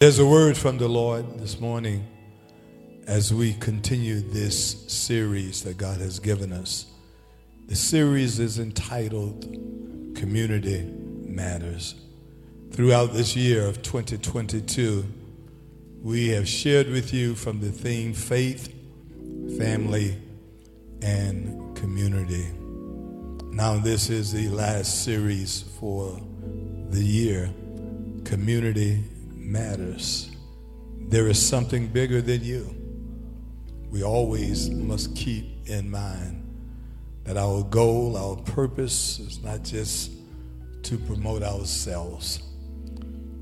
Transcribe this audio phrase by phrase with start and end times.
[0.00, 2.06] There's a word from the Lord this morning
[3.06, 6.86] as we continue this series that God has given us.
[7.66, 9.42] The series is entitled
[10.16, 11.96] Community Matters.
[12.72, 15.04] Throughout this year of 2022,
[16.00, 18.72] we have shared with you from the theme faith,
[19.58, 20.16] family,
[21.02, 22.46] and community.
[23.50, 26.18] Now, this is the last series for
[26.88, 27.50] the year
[28.24, 29.04] Community
[29.50, 30.30] Matters.
[31.08, 32.72] There is something bigger than you.
[33.90, 36.46] We always must keep in mind
[37.24, 40.12] that our goal, our purpose is not just
[40.84, 42.38] to promote ourselves,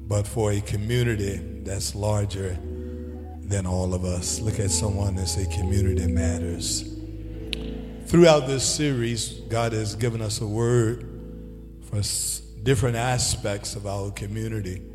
[0.09, 2.59] but for a community that's larger
[3.43, 4.41] than all of us.
[4.41, 6.91] Look at someone and say, Community matters.
[8.07, 11.07] Throughout this series, God has given us a word
[11.83, 12.01] for
[12.63, 14.88] different aspects of our community.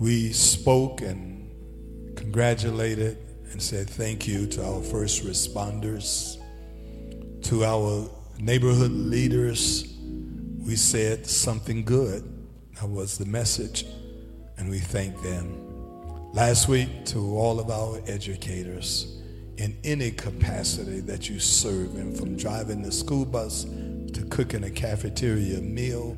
[0.00, 3.18] We spoke and congratulated
[3.52, 6.38] and said thank you to our first responders,
[7.42, 9.94] to our neighborhood leaders.
[10.58, 12.24] We said something good.
[12.80, 13.84] That was the message,
[14.56, 16.32] and we thank them.
[16.32, 19.20] Last week, to all of our educators
[19.58, 24.70] in any capacity that you serve in, from driving the school bus to cooking a
[24.70, 26.16] cafeteria meal,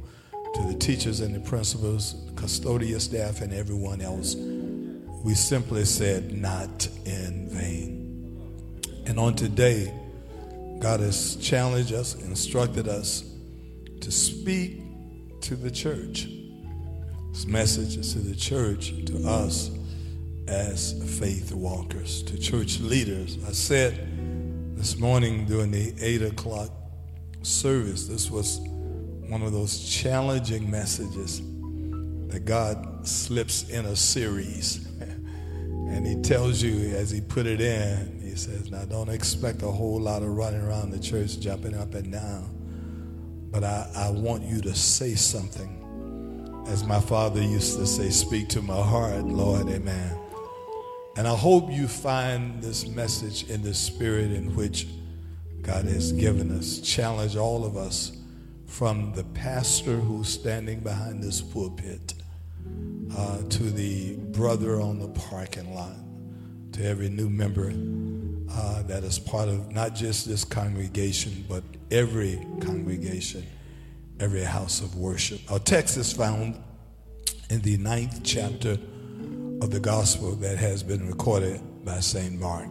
[0.55, 6.89] to the teachers and the principals, custodial staff, and everyone else, we simply said, not
[7.05, 8.83] in vain.
[9.07, 9.95] And on today,
[10.81, 13.23] God has challenged us, instructed us
[14.01, 14.83] to speak
[15.43, 16.27] to the church.
[17.31, 19.71] This message is to the church, to us
[20.49, 23.39] as faith walkers, to church leaders.
[23.47, 26.71] I said this morning during the 8 o'clock
[27.43, 28.59] service, this was
[29.29, 31.41] one of those challenging messages
[32.33, 34.87] that God slips in a series.
[35.01, 39.71] and He tells you as He put it in, He says, Now don't expect a
[39.71, 42.59] whole lot of running around the church, jumping up and down.
[43.51, 45.79] But I, I want you to say something.
[46.69, 50.19] As my father used to say, Speak to my heart, Lord, amen.
[51.17, 54.87] And I hope you find this message in the spirit in which
[55.61, 56.81] God has given us.
[56.81, 58.17] Challenge all of us
[58.67, 62.15] from the pastor who's standing behind this pulpit
[63.17, 65.95] uh, to the brother on the parking lot,
[66.73, 67.73] to every new member
[68.51, 73.47] uh, that is part of not just this congregation, but every congregation,
[74.21, 75.41] every house of worship.
[75.51, 76.63] Our text is found
[77.51, 78.79] in the ninth chapter
[79.61, 82.39] of the gospel that has been recorded by St.
[82.39, 82.69] Mark,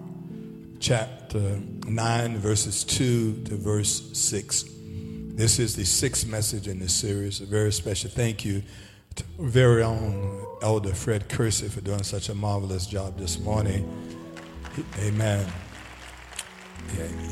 [0.79, 4.66] chapter 9, verses 2 to verse 6.
[5.34, 7.41] This is the sixth message in this series.
[7.41, 8.62] A very special thank you
[9.19, 13.89] our very own Elder Fred Kersey for doing such a marvelous job this morning.
[14.99, 15.45] Amen.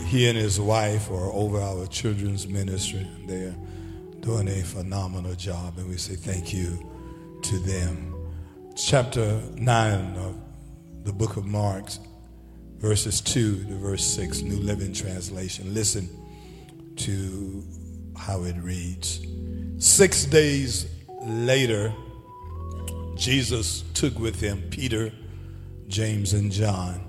[0.07, 3.07] He and his wife are over our children's ministry.
[3.27, 3.55] They are
[4.19, 6.89] doing a phenomenal job, and we say thank you
[7.43, 8.15] to them.
[8.75, 10.35] Chapter 9 of
[11.03, 11.85] the book of Mark,
[12.77, 15.73] verses 2 to verse 6, New Living Translation.
[15.73, 16.09] Listen
[16.97, 17.63] to
[18.17, 19.25] how it reads.
[19.77, 20.87] Six days
[21.21, 21.93] later,
[23.15, 25.11] Jesus took with him Peter,
[25.87, 27.01] James, and John,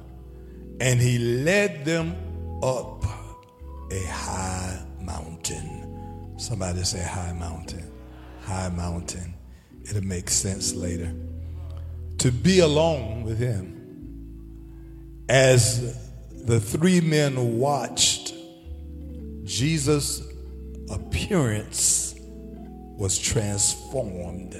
[0.81, 2.17] and he led them
[2.63, 3.05] up
[3.93, 6.35] a high mountain.
[6.39, 7.91] Somebody say high mountain.
[8.43, 9.35] High mountain.
[9.85, 11.13] It'll make sense later.
[12.19, 13.77] To be alone with him.
[15.29, 15.97] As
[16.33, 18.35] the three men watched,
[19.45, 20.23] Jesus'
[20.91, 22.10] appearance
[23.01, 24.55] was transformed.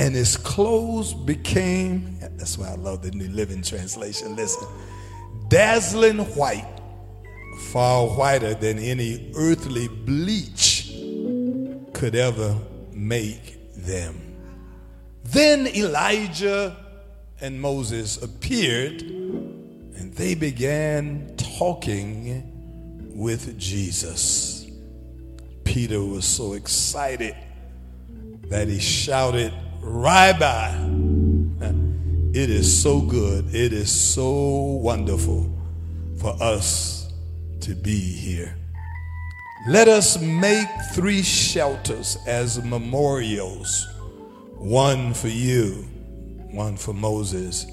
[0.00, 4.34] And his clothes became, that's why I love the New Living Translation.
[4.34, 4.66] Listen,
[5.48, 6.66] dazzling white,
[7.72, 10.92] far whiter than any earthly bleach
[11.92, 12.58] could ever
[12.92, 14.20] make them.
[15.24, 16.76] Then Elijah
[17.40, 24.53] and Moses appeared, and they began talking with Jesus.
[25.64, 27.34] Peter was so excited
[28.48, 30.68] that he shouted, Rabbi,
[32.32, 34.30] it is so good, it is so
[34.82, 35.50] wonderful
[36.18, 37.12] for us
[37.60, 38.56] to be here.
[39.66, 43.88] Let us make three shelters as memorials
[44.56, 45.86] one for you,
[46.50, 47.66] one for Moses,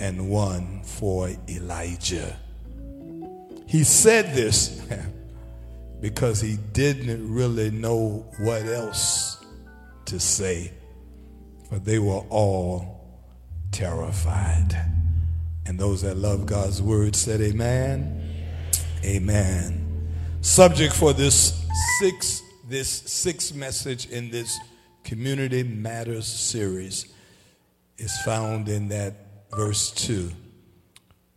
[0.00, 2.36] and one for Elijah.
[3.66, 4.86] He said this
[6.00, 9.44] because he didn't really know what else
[10.06, 10.72] to say.
[11.68, 13.20] for they were all
[13.72, 14.76] terrified.
[15.66, 18.22] And those that love God's word said, Amen.
[19.04, 20.08] Amen.
[20.42, 21.66] Subject for this
[21.98, 24.58] six this sixth message in this
[25.04, 27.06] Community Matters series
[27.96, 29.14] is found in that
[29.54, 30.32] verse 2.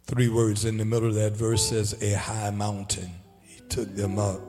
[0.06, 3.12] Three words in the middle of that verse says, A high mountain.
[3.70, 4.42] Took them up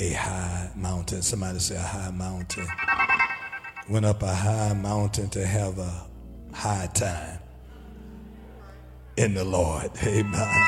[0.00, 1.22] a high mountain.
[1.22, 2.66] Somebody say, A high mountain.
[3.88, 6.06] Went up a high mountain to have a
[6.52, 7.38] high time
[9.16, 9.90] in the Lord.
[10.02, 10.66] Amen.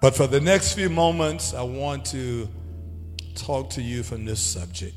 [0.00, 2.48] But for the next few moments, I want to
[3.34, 4.96] talk to you from this subject.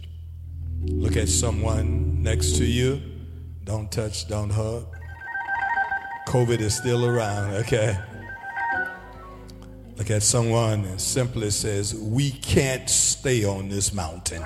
[0.81, 3.01] Look at someone next to you.
[3.63, 4.87] Don't touch, don't hug.
[6.27, 7.97] COVID is still around, okay?
[9.97, 14.43] Look at someone and simply says, We can't stay on this mountain.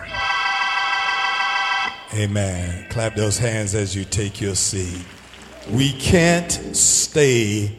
[2.14, 2.86] Amen.
[2.90, 5.04] Clap those hands as you take your seat.
[5.72, 7.76] We can't stay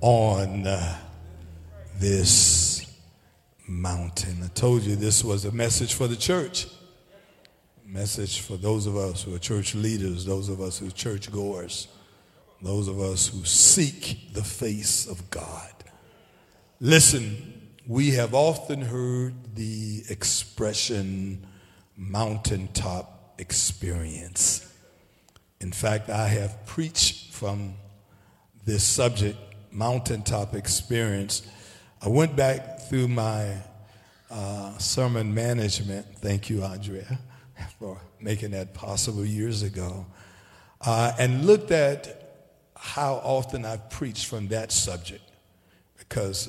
[0.00, 0.98] on uh,
[1.98, 2.86] this
[3.66, 4.42] mountain.
[4.42, 6.66] I told you this was a message for the church.
[7.84, 11.88] Message for those of us who are church leaders, those of us who are churchgoers,
[12.62, 15.72] those of us who seek the face of God.
[16.82, 17.36] Listen,
[17.86, 21.46] we have often heard the expression
[21.94, 24.66] mountaintop experience.
[25.60, 27.74] In fact, I have preached from
[28.64, 29.36] this subject,
[29.70, 31.42] mountaintop experience.
[32.00, 33.58] I went back through my
[34.30, 36.06] uh, sermon management.
[36.16, 37.18] Thank you, Andrea,
[37.78, 40.06] for making that possible years ago.
[40.80, 45.24] Uh, and looked at how often I've preached from that subject
[45.98, 46.48] because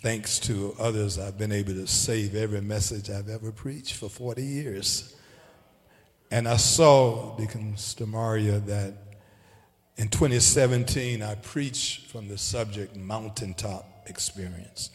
[0.00, 4.42] thanks to others, I've been able to save every message I've ever preached for 40
[4.42, 5.14] years.
[6.30, 8.94] And I saw, Deacon Stamaria, that
[9.96, 14.90] in 2017 I preached from the subject mountaintop experience.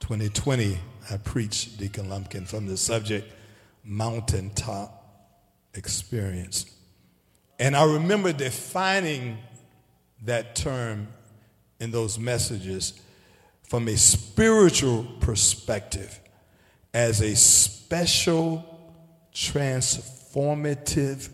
[0.00, 0.78] 2020
[1.10, 3.32] I preached, Deacon Lumpkin, from the subject
[3.82, 4.94] mountaintop
[5.74, 6.66] experience.
[7.58, 9.38] And I remember defining
[10.22, 11.08] that term
[11.80, 13.00] in those messages
[13.68, 16.18] from a spiritual perspective
[16.94, 18.64] as a special
[19.34, 21.28] transformative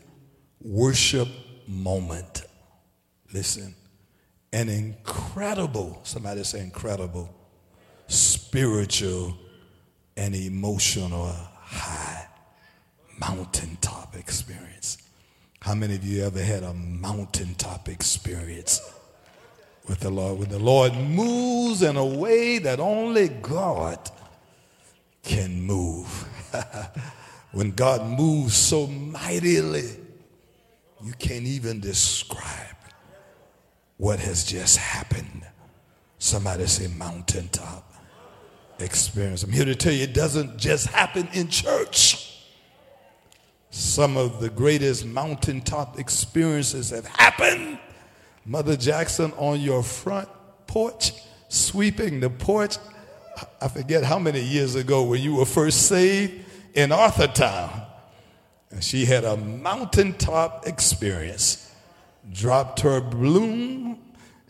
[0.60, 1.28] worship
[1.68, 2.44] moment.
[3.32, 3.74] Listen,
[4.52, 7.32] an incredible, somebody say incredible,
[8.08, 9.38] spiritual
[10.16, 12.26] and emotional high
[13.18, 14.98] mountaintop experience.
[15.60, 18.80] How many of you ever had a mountaintop experience
[19.86, 20.38] with the Lord?
[20.38, 23.98] When the Lord moves in a way that only God
[25.22, 26.26] can move.
[27.52, 29.90] when God moves so mightily,
[31.02, 32.76] you can't even describe
[33.96, 35.46] what has just happened.
[36.18, 37.92] Somebody say mountaintop
[38.78, 39.42] experience.
[39.42, 42.30] I'm here to tell you it doesn't just happen in church.
[43.70, 47.78] Some of the greatest mountaintop experiences have happened.
[48.46, 50.28] Mother Jackson on your front
[50.66, 51.12] porch,
[51.48, 52.76] sweeping the porch.
[53.60, 56.44] I forget how many years ago when you were first saved
[56.74, 57.86] in Arthurtown.
[58.70, 61.72] And she had a mountaintop experience,
[62.32, 63.98] dropped her bloom,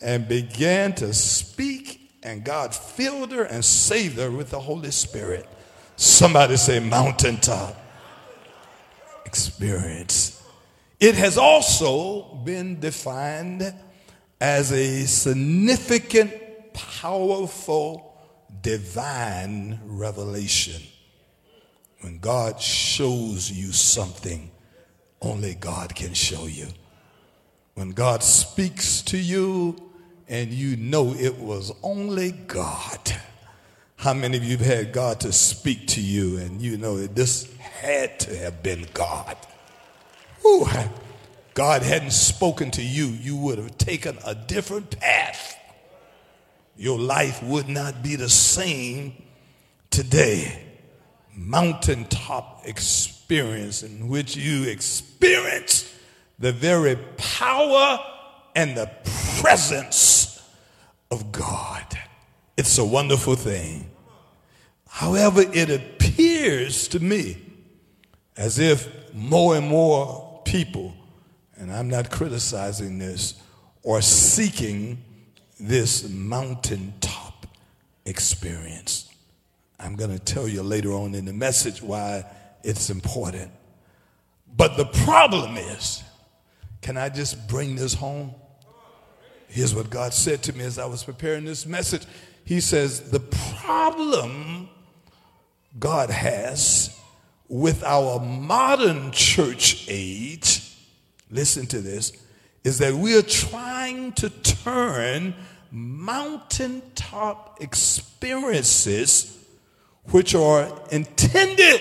[0.01, 5.47] and began to speak, and God filled her and saved her with the Holy Spirit.
[5.97, 7.77] Somebody say, mountaintop
[9.25, 10.43] experience.
[11.01, 13.75] It has also been defined
[14.45, 16.31] as a significant,
[16.75, 18.15] powerful,
[18.61, 20.83] divine revelation.
[22.03, 24.51] When God shows you something,
[25.23, 26.67] only God can show you.
[27.73, 29.81] When God speaks to you
[30.29, 33.01] and you know it was only God.
[33.97, 37.15] How many of you have had God to speak to you and you know that
[37.15, 39.39] this had to have been God?
[40.45, 40.67] Ooh,
[41.55, 45.57] God hadn't spoken to you, you would have taken a different path.
[46.77, 49.15] Your life would not be the same
[49.91, 50.61] today
[51.37, 55.93] mountaintop experience in which you experience
[56.39, 57.99] the very power
[58.55, 58.91] and the
[59.41, 60.43] presence
[61.11, 61.87] of God.
[62.57, 63.91] It's a wonderful thing.
[64.89, 67.37] However, it appears to me
[68.37, 70.95] as if more and more people,
[71.65, 73.41] and I'm not criticizing this,
[73.83, 75.03] or seeking
[75.59, 77.47] this mountaintop
[78.05, 79.11] experience.
[79.81, 82.27] I'm going to tell you later on in the message why
[82.63, 83.51] it's important.
[84.55, 86.03] But the problem is,
[86.83, 88.35] can I just bring this home?
[89.49, 92.03] Here's what God said to me as I was preparing this message.
[92.45, 94.69] He says, The problem
[95.79, 96.95] God has
[97.49, 100.64] with our modern church age,
[101.31, 102.13] listen to this,
[102.63, 105.35] is that we are trying to turn
[105.71, 109.37] mountaintop experiences,
[110.11, 111.81] which are intended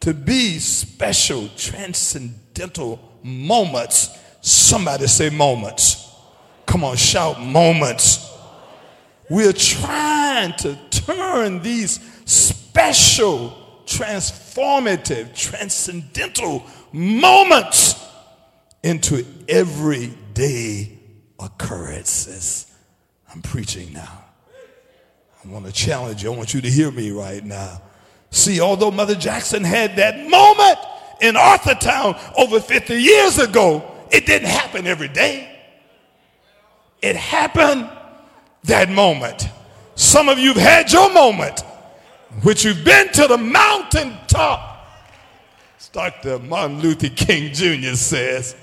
[0.00, 4.16] to be special, transcendental moments.
[4.40, 6.08] Somebody say moments.
[6.64, 8.26] Come on, shout moments.
[9.28, 17.99] We're trying to turn these special, transformative, transcendental moments
[18.82, 20.98] into everyday
[21.38, 22.72] occurrences.
[23.32, 24.24] I'm preaching now.
[25.44, 26.32] I want to challenge you.
[26.32, 27.80] I want you to hear me right now.
[28.30, 30.78] See, although Mother Jackson had that moment
[31.20, 35.46] in Arthurtown over 50 years ago, it didn't happen every day.
[37.02, 37.88] It happened
[38.64, 39.48] that moment.
[39.94, 41.60] Some of you have had your moment,
[42.42, 44.86] which you've been to the mountaintop.
[45.78, 46.38] As Dr.
[46.38, 47.94] Martin Luther King Jr.
[47.94, 48.54] says,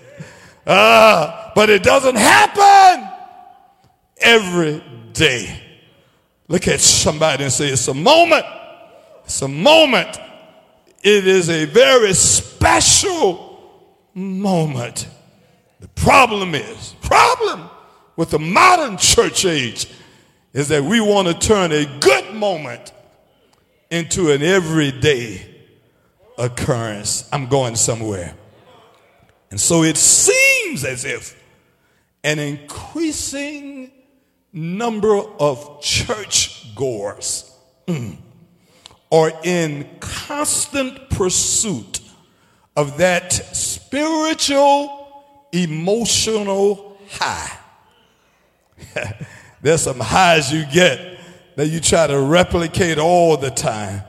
[0.67, 3.09] uh, but it doesn't happen
[4.17, 4.83] every
[5.13, 5.63] day.
[6.49, 8.45] Look at somebody and say, It's a moment.
[9.23, 10.19] It's a moment.
[11.01, 13.47] It is a very special
[14.13, 15.07] moment.
[15.79, 17.69] The problem is, problem
[18.17, 19.89] with the modern church age
[20.53, 22.91] is that we want to turn a good moment
[23.89, 25.45] into an everyday
[26.37, 27.29] occurrence.
[27.31, 28.35] I'm going somewhere.
[29.49, 31.41] And so it seems as if
[32.23, 33.91] an increasing
[34.51, 37.53] number of church goers
[37.87, 38.17] mm,
[39.11, 42.01] are in constant pursuit
[42.75, 47.57] of that spiritual, emotional high.
[49.61, 51.19] There's some highs you get
[51.55, 54.03] that you try to replicate all the time.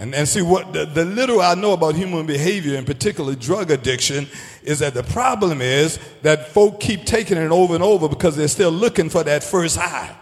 [0.00, 3.72] And, and see what the, the little I know about human behavior, and particularly drug
[3.72, 4.28] addiction,
[4.62, 8.48] is that the problem is that folk keep taking it over and over because they're
[8.48, 10.14] still looking for that first high.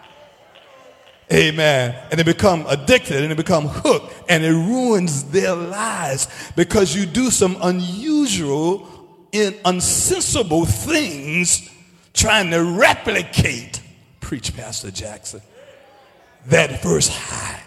[1.32, 1.96] Amen.
[2.10, 7.04] And they become addicted and they become hooked and it ruins their lives because you
[7.04, 8.88] do some unusual
[9.32, 11.68] and unsensible things
[12.14, 13.80] trying to replicate,
[14.20, 15.42] preach Pastor Jackson,
[16.46, 17.60] that first high.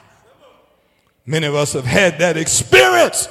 [1.26, 3.28] Many of us have had that experience.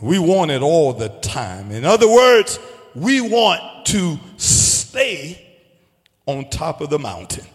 [0.00, 1.70] We want it all the time.
[1.70, 2.58] In other words,
[2.94, 5.42] we want to stay
[6.26, 7.46] on top of the mountain.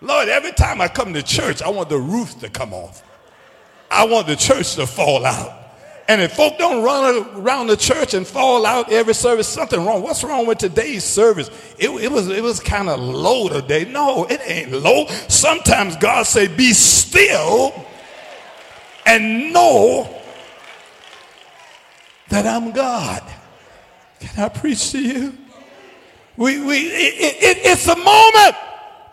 [0.00, 3.02] Lord, every time I come to church, I want the roof to come off.
[3.90, 5.60] I want the church to fall out.
[6.08, 10.02] And if folk don't run around the church and fall out every service, something wrong.
[10.02, 11.48] What's wrong with today's service?
[11.78, 13.86] It, it was, it was kind of low today.
[13.86, 15.06] No, it ain't low.
[15.28, 17.72] Sometimes God say, be still
[19.06, 20.22] and know
[22.34, 23.22] that I'm God.
[24.18, 25.38] Can I preach to you?
[26.36, 28.56] We, we, it, it, it's a moment.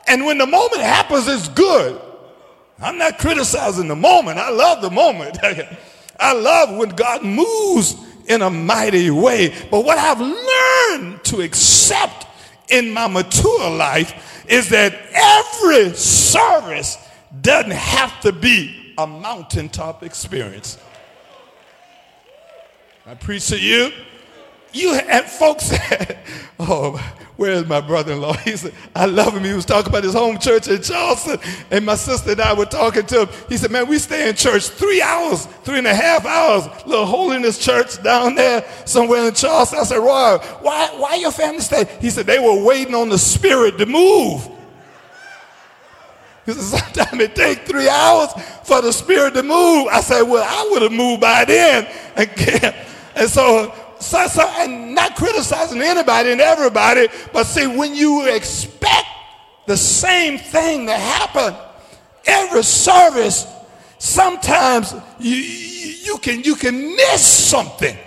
[0.07, 2.01] And when the moment happens, it's good.
[2.79, 4.39] I'm not criticizing the moment.
[4.39, 5.37] I love the moment.
[6.19, 9.53] I love when God moves in a mighty way.
[9.69, 12.25] But what I've learned to accept
[12.69, 16.97] in my mature life is that every service
[17.43, 20.79] doesn't have to be a mountaintop experience.
[23.05, 23.91] I preach to you.
[24.73, 26.19] You and folks said,
[26.59, 26.97] "Oh,
[27.35, 30.67] where's my brother-in-law?" He said, "I love him." He was talking about his home church
[30.67, 31.39] in Charleston,
[31.71, 33.29] and my sister and I were talking to him.
[33.49, 37.05] He said, "Man, we stay in church three hours, three and a half hours, little
[37.05, 41.85] holiness church down there somewhere in Charleston." I said, "Roy, why, why your family stay?"
[41.99, 44.47] He said, "They were waiting on the Spirit to move."
[46.45, 48.29] He said, sometimes it takes three hours
[48.63, 49.87] for the spirit to move.
[49.91, 51.87] I said, well, I would have moved by then.
[52.15, 52.75] And,
[53.15, 59.07] and so, so, so, and not criticizing anybody and everybody, but see, when you expect
[59.67, 61.55] the same thing to happen
[62.25, 63.47] every service,
[63.97, 67.97] sometimes you, you, can, you can miss something.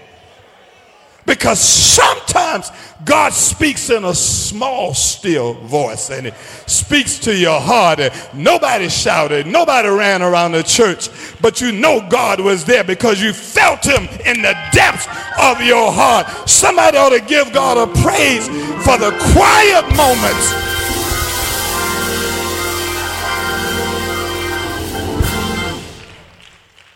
[1.27, 2.71] Because sometimes
[3.05, 6.35] God speaks in a small, still voice and it
[6.67, 8.01] speaks to your heart.
[8.01, 11.09] And nobody shouted, nobody ran around the church,
[11.41, 15.07] but you know God was there because you felt Him in the depths
[15.41, 16.27] of your heart.
[16.49, 18.47] Somebody ought to give God a praise
[18.85, 20.53] for the quiet moments.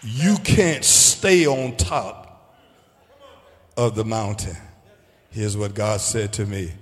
[0.03, 2.18] You can't stay on top
[3.79, 4.57] of the mountain.
[5.31, 6.73] Here's what God said to me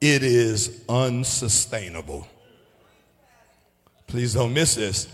[0.00, 2.26] it is unsustainable.
[4.06, 5.08] Please don't miss this.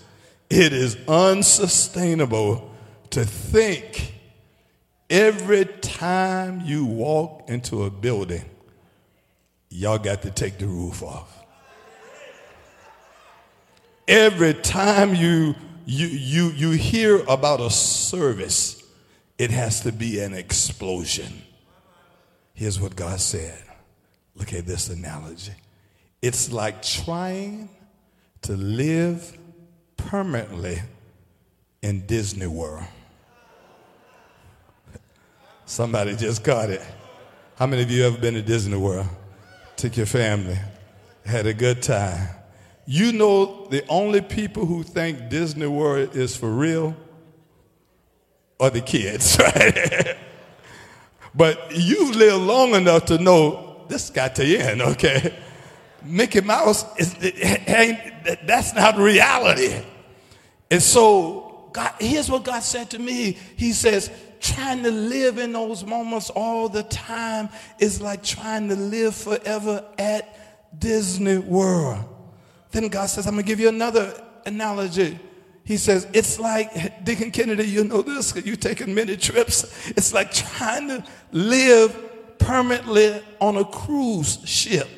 [0.51, 2.71] It is unsustainable
[3.11, 4.15] to think
[5.09, 8.45] every time you walk into a building,
[9.71, 11.39] y'all got to take the roof off.
[14.07, 15.55] Every time you,
[15.87, 18.82] you, you, you hear about a service,
[19.39, 21.43] it has to be an explosion.
[22.55, 23.59] Here's what God said.
[24.35, 25.53] Look at this analogy.
[26.21, 27.69] It's like trying
[28.43, 29.37] to live
[29.97, 30.81] permanently
[31.83, 32.85] in Disney World.
[35.67, 36.83] Somebody just got it.
[37.57, 39.07] How many of you ever been to Disney World?
[39.77, 40.59] Took your family,
[41.25, 42.29] had a good time.
[42.85, 46.97] You know the only people who think Disney World is for real
[48.63, 50.17] are the kids, right?
[51.35, 55.37] but you live long enough to know this got to end, okay?
[56.05, 57.15] Mickey Mouse is
[58.45, 59.83] that's not reality.
[60.71, 63.37] And so God, here's what God said to me.
[63.57, 68.77] He says, trying to live in those moments all the time is like trying to
[68.77, 72.05] live forever at Disney World.
[72.71, 75.19] Then God says, I'm to give you another analogy.
[75.65, 79.91] He says, it's like, Deacon Kennedy, you know this, you've taken many trips.
[79.91, 84.89] It's like trying to live permanently on a cruise ship.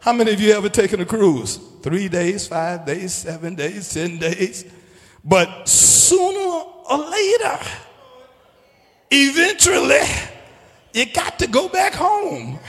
[0.00, 1.58] How many of you ever taken a cruise?
[1.82, 4.64] Three days, five days, seven days, ten days.
[5.24, 7.58] But sooner or later,
[9.10, 10.06] eventually,
[10.92, 12.60] you got to go back home.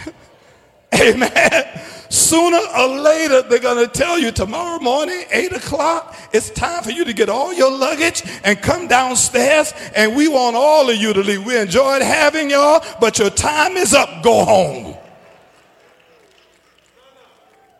[1.00, 1.82] Amen.
[2.10, 6.92] Sooner or later, they're going to tell you tomorrow morning, 8 o'clock, it's time for
[6.92, 9.74] you to get all your luggage and come downstairs.
[9.96, 11.46] And we want all of you to leave.
[11.46, 14.24] We enjoyed having y'all, but your time is up.
[14.24, 14.96] Go home.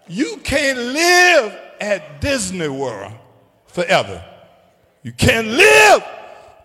[0.08, 3.14] You can't live at Disney World
[3.68, 4.24] forever.
[5.04, 6.04] You can't live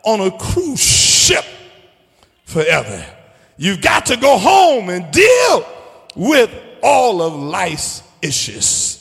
[0.04, 1.44] on a cruise ship
[2.44, 3.04] forever.
[3.56, 5.66] You've got to go home and deal
[6.16, 6.50] with
[6.82, 8.98] all of life's issues.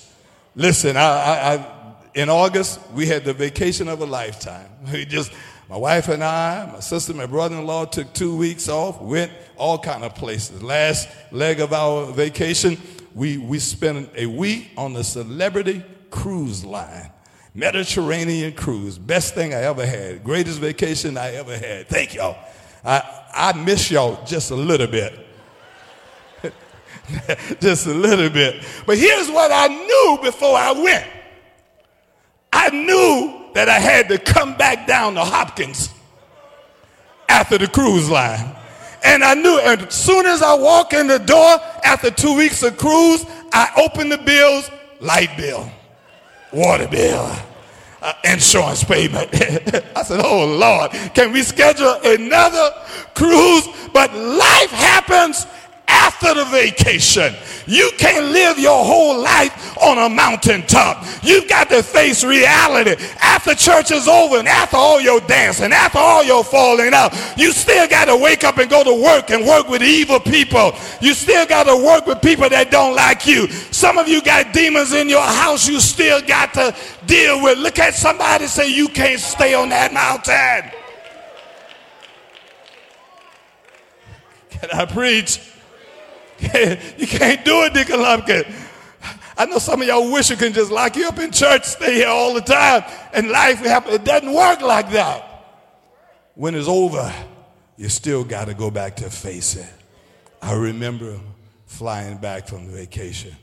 [0.56, 4.70] Listen, I, I, I, in August, we had the vacation of a lifetime.
[4.91, 5.32] We just,
[5.70, 10.04] my wife and I, my sister, my brother-in-law took two weeks off, went all kind
[10.04, 10.62] of places.
[10.62, 12.78] Last leg of our vacation,
[13.15, 17.12] we, we spent a week on the celebrity cruise line.
[17.54, 18.98] Mediterranean cruise.
[18.98, 20.24] Best thing I ever had.
[20.24, 21.88] Greatest vacation I ever had.
[21.88, 22.38] Thank y'all.
[22.84, 25.20] I, I miss y'all just a little bit.
[27.60, 28.64] just a little bit.
[28.86, 31.08] But here's what I knew before I went
[32.54, 35.90] I knew that I had to come back down to Hopkins
[37.30, 38.56] after the cruise line.
[39.04, 42.78] And I knew, as soon as I walk in the door after two weeks of
[42.78, 45.70] cruise, I open the bills light bill,
[46.54, 47.36] water bill,
[48.02, 49.30] uh, insurance payment.
[49.96, 52.72] I said, Oh Lord, can we schedule another
[53.16, 53.68] cruise?
[53.92, 55.48] But life happens
[56.21, 57.34] after the vacation.
[57.67, 61.05] You can't live your whole life on a mountaintop.
[61.23, 62.95] You've got to face reality.
[63.19, 67.51] After church is over and after all your dancing, after all your falling out, you
[67.51, 70.73] still got to wake up and go to work and work with evil people.
[71.01, 73.47] You still got to work with people that don't like you.
[73.71, 77.57] Some of you got demons in your house you still got to deal with.
[77.57, 80.71] Look at somebody say you can't stay on that mountain.
[84.49, 85.51] Can I preach?
[86.97, 88.43] you can't do it, Deacon Lumpkin.
[89.38, 91.95] I know some of y'all wish you can just lock you up in church, stay
[91.95, 93.93] here all the time, and life happen.
[93.93, 95.27] It doesn't work like that.
[96.36, 97.13] When it's over,
[97.77, 99.71] you still got to go back to face it.
[100.41, 101.19] I remember
[101.65, 103.36] flying back from vacation,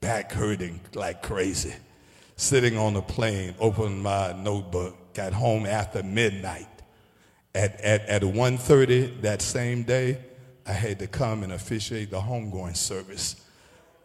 [0.00, 1.74] back hurting like crazy,
[2.36, 6.68] sitting on the plane, opened my notebook, got home after midnight.
[7.54, 10.18] At, at, at 1.30 that same day,
[10.66, 13.36] I had to come and officiate the homegoing service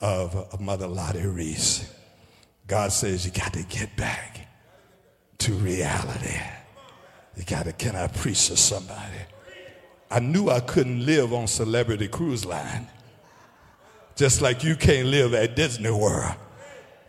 [0.02, 1.94] of, of Mother Lottie Reese.
[2.68, 4.48] God says you got to get back
[5.40, 6.40] to reality.
[7.36, 9.18] You got to, can I preach to somebody?
[10.10, 12.88] I knew I couldn't live on Celebrity Cruise Line,
[14.16, 16.34] just like you can't live at Disney World.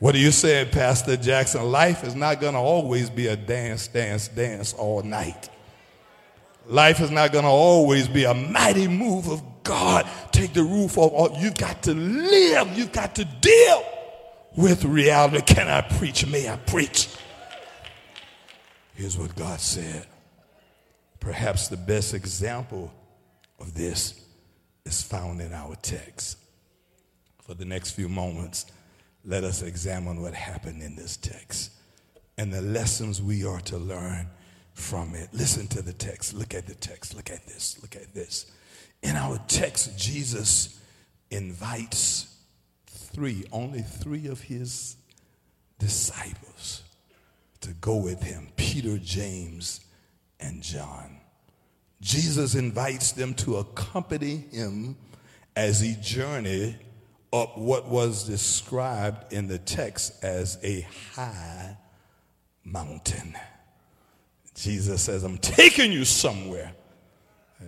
[0.00, 1.64] What are you saying, Pastor Jackson?
[1.64, 5.48] Life is not going to always be a dance, dance, dance all night.
[6.68, 10.06] Life is not going to always be a mighty move of God.
[10.32, 11.12] Take the roof off.
[11.14, 12.76] Oh, You've got to live.
[12.76, 13.84] You've got to deal
[14.54, 15.40] with reality.
[15.42, 16.26] Can I preach?
[16.26, 17.08] May I preach?
[18.94, 20.06] Here's what God said.
[21.20, 22.92] Perhaps the best example
[23.58, 24.20] of this
[24.84, 26.36] is found in our text.
[27.42, 28.66] For the next few moments,
[29.24, 31.72] let us examine what happened in this text
[32.36, 34.28] and the lessons we are to learn
[34.78, 35.28] from it.
[35.32, 36.32] Listen to the text.
[36.34, 37.14] Look at the text.
[37.14, 37.78] Look at this.
[37.82, 38.50] Look at this.
[39.02, 40.80] In our text, Jesus
[41.30, 42.34] invites
[42.86, 44.96] three, only three of his
[45.78, 46.82] disciples
[47.60, 49.80] to go with him Peter, James,
[50.40, 51.18] and John.
[52.00, 54.96] Jesus invites them to accompany him
[55.56, 56.78] as he journeyed
[57.32, 61.76] up what was described in the text as a high
[62.64, 63.34] mountain.
[64.58, 66.72] Jesus says, I'm taking you somewhere.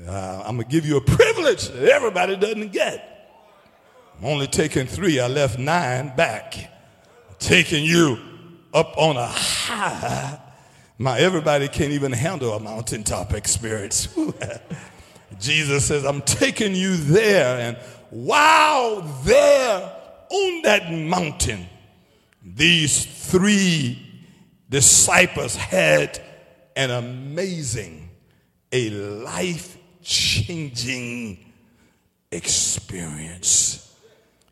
[0.08, 3.38] Uh, I'm going to give you a privilege that everybody doesn't get.
[4.18, 6.56] I'm only taking three, I left nine back.
[6.58, 8.18] I'm taking you
[8.74, 10.40] up on a high.
[10.98, 14.08] My everybody can't even handle a mountaintop experience.
[15.40, 17.56] Jesus says, I'm taking you there.
[17.60, 17.76] And
[18.10, 19.96] while there
[20.28, 21.66] on that mountain,
[22.44, 24.24] these three
[24.68, 26.20] disciples had
[26.80, 28.08] an amazing,
[28.72, 31.52] a life changing
[32.32, 33.94] experience.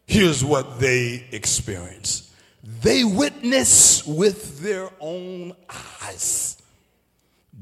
[0.05, 2.35] Here's what they experience
[2.83, 5.55] they witness with their own
[6.03, 6.61] eyes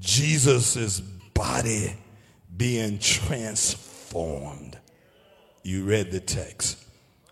[0.00, 1.94] Jesus' body
[2.57, 4.79] being transformed.
[5.62, 6.83] You read the text.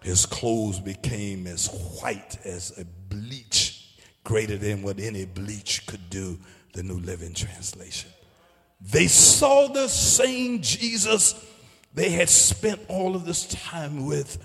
[0.05, 1.67] His clothes became as
[2.01, 6.39] white as a bleach, greater than what any bleach could do,
[6.75, 8.11] the New Living Translation.
[8.81, 11.35] They saw the same Jesus
[11.95, 14.45] they had spent all of this time with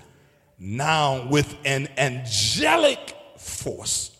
[0.58, 4.16] now with an angelic force,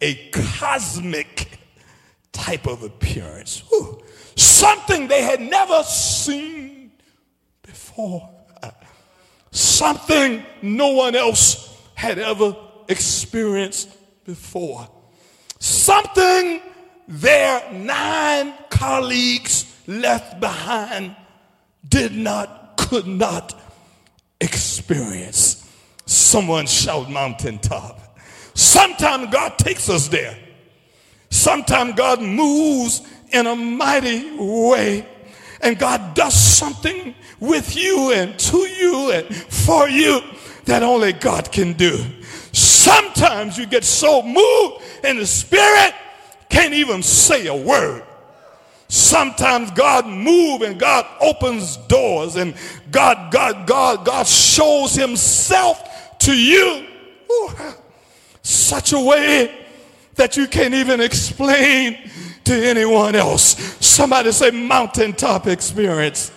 [0.00, 1.58] a cosmic
[2.32, 4.02] type of appearance, Whew.
[4.34, 6.92] something they had never seen
[7.62, 8.28] before,
[9.50, 12.54] something no one else had ever
[12.88, 13.88] experienced
[14.26, 14.86] before,
[15.58, 16.60] something
[17.08, 21.14] their nine colleagues left behind
[21.88, 23.60] did not, could not
[24.40, 25.70] experience.
[26.06, 28.18] Someone shout mountaintop.
[28.54, 30.36] Sometimes God takes us there.
[31.30, 35.06] Sometimes God moves in a mighty way.
[35.60, 40.20] And God does something with you and to you and for you
[40.64, 41.98] that only God can do.
[42.52, 45.94] Sometimes you get so moved in the spirit,
[46.48, 48.02] can't even say a word.
[48.88, 52.54] Sometimes God moves and God opens doors and
[52.90, 56.86] God, God, God, God shows himself to you
[57.30, 57.50] Ooh,
[58.42, 59.66] such a way
[60.14, 61.98] that you can't even explain
[62.44, 63.56] to anyone else.
[63.84, 66.32] Somebody say mountaintop experience.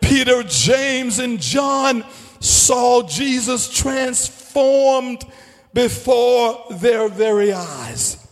[0.00, 2.04] Peter, James, and John
[2.40, 5.24] saw Jesus transformed
[5.72, 8.23] before their very eyes.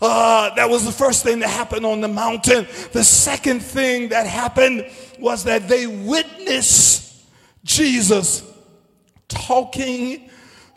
[0.00, 2.66] Uh, that was the first thing that happened on the mountain.
[2.92, 7.24] The second thing that happened was that they witnessed
[7.64, 8.42] Jesus
[9.26, 10.30] talking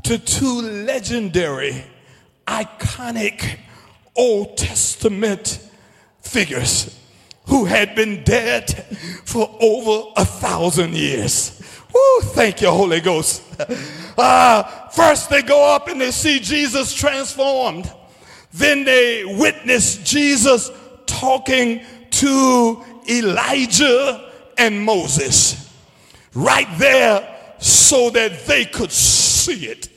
[0.04, 1.84] to two legendary,
[2.48, 3.60] iconic
[4.16, 5.60] Old Testament
[6.22, 6.98] figures
[7.46, 8.72] who had been dead
[9.26, 11.62] for over a thousand years.
[11.94, 13.44] Woo, thank you, Holy Ghost.
[14.18, 17.92] Uh, first, they go up and they see Jesus transformed.
[18.54, 20.70] Then they witness Jesus
[21.06, 25.74] talking to Elijah and Moses.
[26.34, 29.90] Right there, so that they could see it.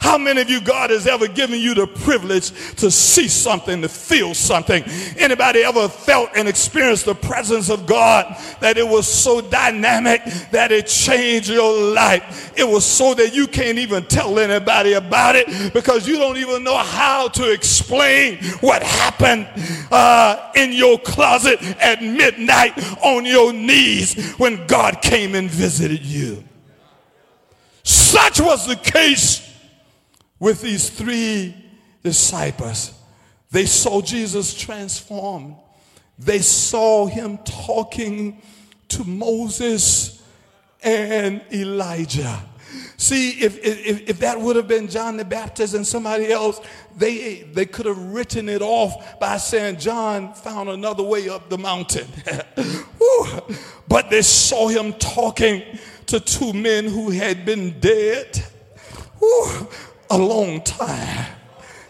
[0.00, 3.88] How many of you God has ever given you the privilege to see something, to
[3.88, 4.82] feel something?
[5.16, 10.72] Anybody ever felt and experienced the presence of God that it was so dynamic that
[10.72, 12.52] it changed your life?
[12.56, 16.64] It was so that you can't even tell anybody about it because you don't even
[16.64, 19.46] know how to explain what happened
[19.92, 26.42] uh, in your closet at midnight on your knees when God came and visited you.
[28.12, 29.40] Such was the case
[30.38, 31.56] with these three
[32.02, 32.92] disciples.
[33.50, 35.56] They saw Jesus transformed.
[36.18, 38.42] They saw him talking
[38.88, 40.22] to Moses
[40.82, 42.42] and Elijah.
[42.98, 46.60] See, if, if, if that would have been John the Baptist and somebody else,
[46.94, 51.56] they, they could have written it off by saying John found another way up the
[51.56, 52.08] mountain.
[53.88, 55.62] but they saw him talking
[56.06, 58.42] to two men who had been dead
[59.18, 59.68] whew,
[60.10, 61.26] a long time.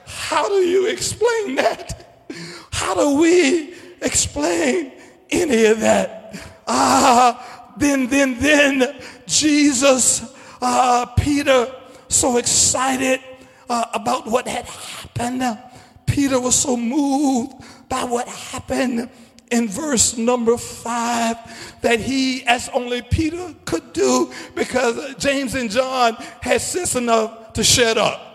[0.07, 2.25] How do you explain that?
[2.71, 4.93] How do we explain
[5.31, 6.37] any of that?
[6.67, 11.75] Ah, then, then, then Jesus, uh, Peter,
[12.09, 13.21] so excited
[13.69, 15.59] uh, about what had happened.
[16.07, 17.55] Peter was so moved
[17.89, 19.09] by what happened
[19.53, 21.37] in verse number five
[21.83, 27.63] that he, as only Peter could do, because James and John had sense enough to
[27.63, 28.31] shut up.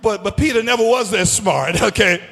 [0.00, 2.22] But, but Peter never was that smart, okay?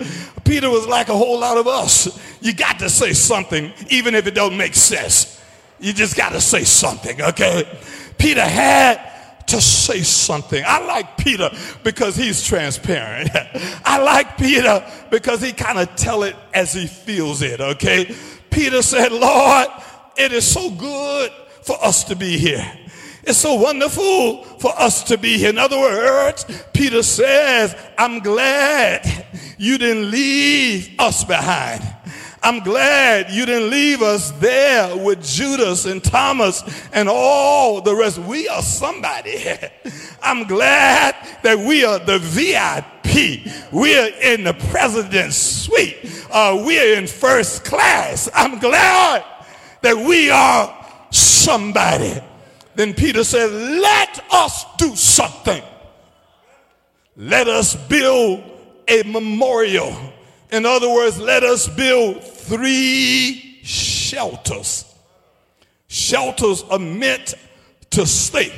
[0.44, 2.20] Peter was like a whole lot of us.
[2.40, 5.40] You got to say something, even if it don't make sense.
[5.78, 7.78] You just got to say something, okay?
[8.16, 9.09] Peter had
[9.50, 10.62] to say something.
[10.66, 11.50] I like Peter
[11.82, 13.30] because he's transparent.
[13.84, 18.14] I like Peter because he kind of tell it as he feels it, okay?
[18.50, 19.68] Peter said, Lord,
[20.16, 21.32] it is so good
[21.62, 22.72] for us to be here.
[23.22, 25.50] It's so wonderful for us to be here.
[25.50, 29.26] In other words, Peter says, I'm glad
[29.58, 31.82] you didn't leave us behind.
[32.42, 38.18] I'm glad you didn't leave us there with Judas and Thomas and all the rest.
[38.18, 39.44] We are somebody.
[40.22, 43.72] I'm glad that we are the VIP.
[43.72, 46.26] We are in the president's suite.
[46.30, 48.30] Uh, we are in first class.
[48.34, 49.24] I'm glad
[49.82, 52.14] that we are somebody.
[52.74, 55.62] Then Peter said, Let us do something.
[57.16, 58.42] Let us build
[58.88, 59.94] a memorial.
[60.52, 64.84] In other words, let us build three shelters.
[65.88, 67.34] Shelters are meant
[67.90, 68.52] to stay.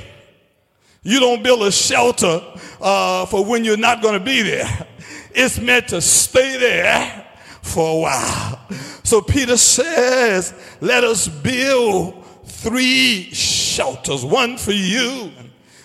[1.02, 2.40] You don't build a shelter
[2.80, 4.86] uh, for when you're not going to be there.
[5.34, 7.26] It's meant to stay there
[7.62, 8.60] for a while.
[9.02, 15.32] So Peter says, let us build three shelters one for you,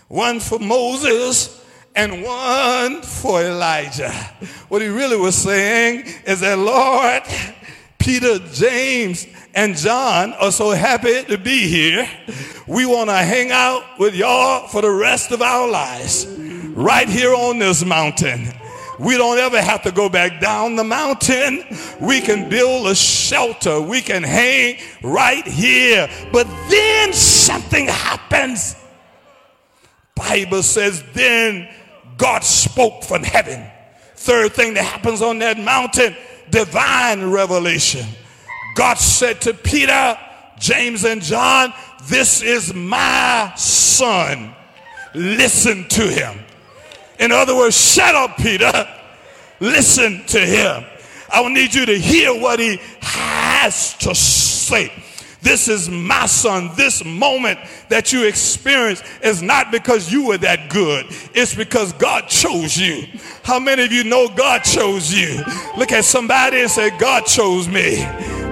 [0.08, 1.57] one for Moses,
[1.98, 4.12] and one for Elijah.
[4.70, 7.24] What he really was saying is that, Lord,
[7.98, 12.08] Peter, James, and John are so happy to be here.
[12.68, 16.28] We want to hang out with y'all for the rest of our lives,
[16.76, 18.48] right here on this mountain.
[19.00, 21.64] We don't ever have to go back down the mountain.
[22.00, 23.82] We can build a shelter.
[23.82, 26.10] We can hang right here.
[26.32, 28.76] But then something happens.
[30.16, 31.70] Bible says then
[32.17, 33.69] God spoke from heaven.
[34.15, 36.15] Third thing that happens on that mountain,
[36.49, 38.06] divine revelation.
[38.75, 40.17] God said to Peter,
[40.60, 41.73] James and John,
[42.06, 44.53] this is my son.
[45.13, 46.39] Listen to him.
[47.19, 48.88] In other words, shut up, Peter.
[49.60, 50.84] Listen to him.
[51.32, 54.91] I will need you to hear what he has to say.
[55.48, 56.72] This is my son.
[56.76, 57.58] This moment
[57.88, 61.06] that you experience is not because you were that good.
[61.34, 63.06] It's because God chose you.
[63.44, 65.42] How many of you know God chose you?
[65.78, 68.00] Look at somebody and say, God chose me.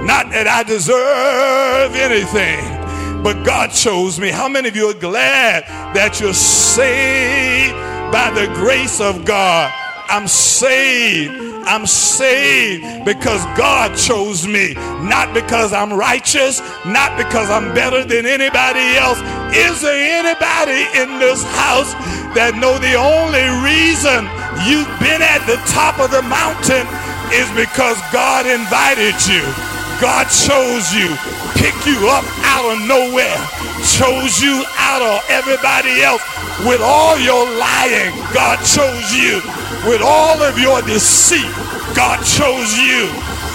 [0.06, 4.30] Not that I deserve anything, but God chose me.
[4.30, 7.74] How many of you are glad that you're saved
[8.10, 9.70] by the grace of God?
[10.08, 11.45] I'm saved.
[11.66, 18.26] I'm saved because God chose me, not because I'm righteous, not because I'm better than
[18.26, 19.20] anybody else.
[19.56, 21.94] Is there anybody in this house
[22.38, 24.30] that know the only reason
[24.70, 26.86] you've been at the top of the mountain
[27.34, 29.75] is because God invited you?
[30.02, 31.08] God chose you,
[31.56, 33.40] picked you up out of nowhere,
[33.84, 36.22] chose you out of everybody else
[36.68, 38.12] with all your lying.
[38.34, 39.40] God chose you
[39.88, 41.52] with all of your deceit.
[41.96, 43.08] God chose you.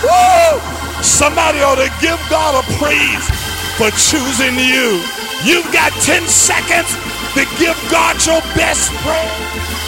[0.03, 0.61] Woo!
[1.03, 3.27] Somebody ought to give God a praise
[3.77, 5.01] for choosing you.
[5.45, 6.89] You've got 10 seconds
[7.35, 9.80] to give God your best praise.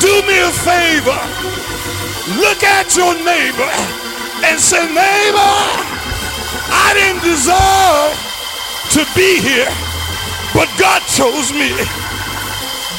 [0.00, 1.20] Do me a favor.
[2.40, 3.70] Look at your neighbor
[4.44, 5.54] and say, neighbor,
[6.70, 8.14] I didn't deserve
[8.94, 9.72] to be here,
[10.54, 11.72] but God chose me.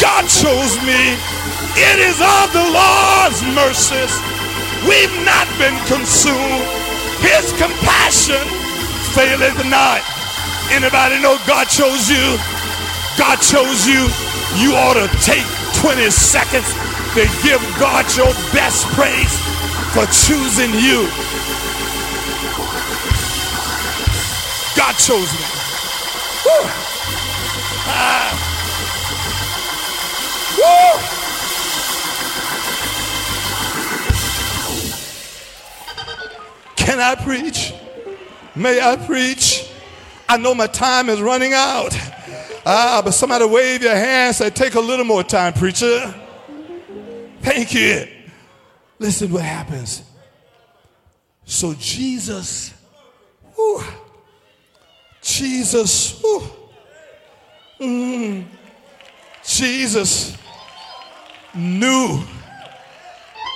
[0.01, 1.17] God chose me.
[1.77, 4.13] It is of the Lord's mercies.
[4.87, 6.65] We've not been consumed.
[7.23, 8.43] His compassion
[9.15, 10.01] faileth not.
[10.71, 12.37] Anybody know God chose you?
[13.17, 14.28] God chose you.
[14.57, 16.73] You ought to take 20 seconds
[17.13, 19.37] to give God your best praise
[19.93, 21.07] for choosing you.
[24.75, 25.45] God chose me.
[26.45, 26.69] Woo.
[27.91, 28.33] Ah.
[30.57, 31.19] Woo.
[36.75, 37.73] Can I preach?
[38.55, 39.69] May I preach?
[40.27, 41.95] I know my time is running out.
[42.71, 46.13] Ah, but somebody wave your hand say, take a little more time, preacher.
[47.41, 48.07] Thank you.
[48.99, 50.03] Listen what happens.
[51.45, 52.71] So Jesus,
[53.55, 53.83] whew,
[55.19, 56.43] Jesus, whew,
[57.79, 58.45] mm,
[59.43, 60.37] Jesus
[61.55, 62.21] knew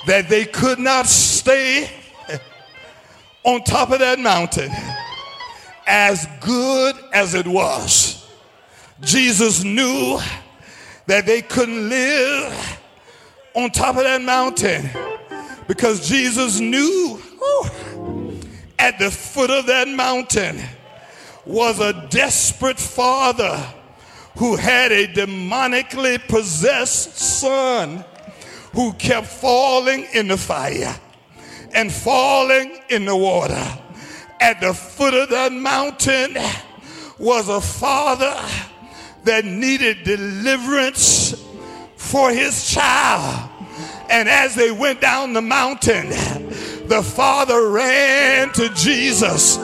[0.08, 1.88] that they could not stay
[3.44, 4.72] on top of that mountain
[5.86, 8.23] as good as it was.
[9.00, 10.20] Jesus knew
[11.06, 12.80] that they couldn't live
[13.54, 14.88] on top of that mountain
[15.66, 17.20] because Jesus knew
[18.78, 20.60] at the foot of that mountain
[21.44, 23.56] was a desperate father
[24.36, 28.04] who had a demonically possessed son
[28.72, 30.94] who kept falling in the fire
[31.74, 33.66] and falling in the water.
[34.40, 36.36] At the foot of that mountain
[37.18, 38.36] was a father
[39.24, 41.44] that needed deliverance
[41.96, 43.50] for his child.
[44.08, 46.10] And as they went down the mountain,
[46.86, 49.56] the father ran to Jesus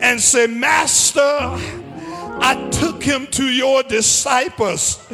[0.00, 5.06] and said, Master, I took him to your disciples,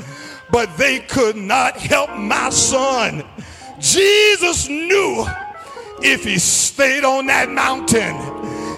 [0.51, 3.25] but they could not help my son.
[3.81, 5.27] Jesus knew
[6.03, 8.17] if he stayed on that mountain,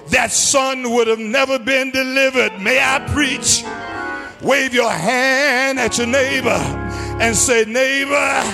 [0.08, 2.58] that son would have never been delivered.
[2.60, 3.64] May I preach?
[4.42, 6.50] Wave your hand at your neighbor
[7.20, 8.44] and say, Neighbor,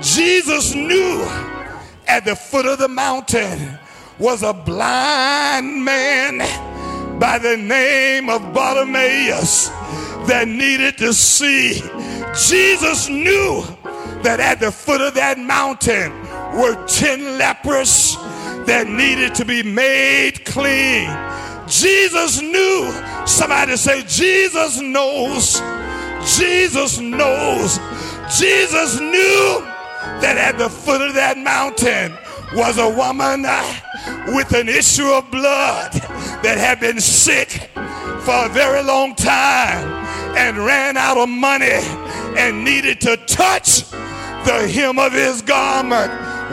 [0.00, 1.22] Jesus knew
[2.08, 3.78] at the foot of the mountain
[4.18, 6.38] was a blind man
[7.20, 9.68] by the name of Bartimaeus
[10.26, 11.80] that needed to see.
[12.34, 13.62] Jesus knew
[14.22, 16.12] that at the foot of that mountain
[16.58, 18.16] were 10 lepers
[18.66, 21.08] that needed to be made clean.
[21.68, 22.92] Jesus knew.
[23.26, 25.60] Somebody say, Jesus knows.
[26.36, 27.78] Jesus knows.
[28.38, 29.62] Jesus knew
[30.20, 32.16] that at the foot of that mountain
[32.54, 33.80] was a woman uh,
[34.28, 35.92] with an issue of blood
[36.42, 37.70] that had been sick
[38.24, 39.86] for a very long time
[40.36, 41.80] and ran out of money
[42.36, 43.88] and needed to touch
[44.44, 46.10] the hem of his garment.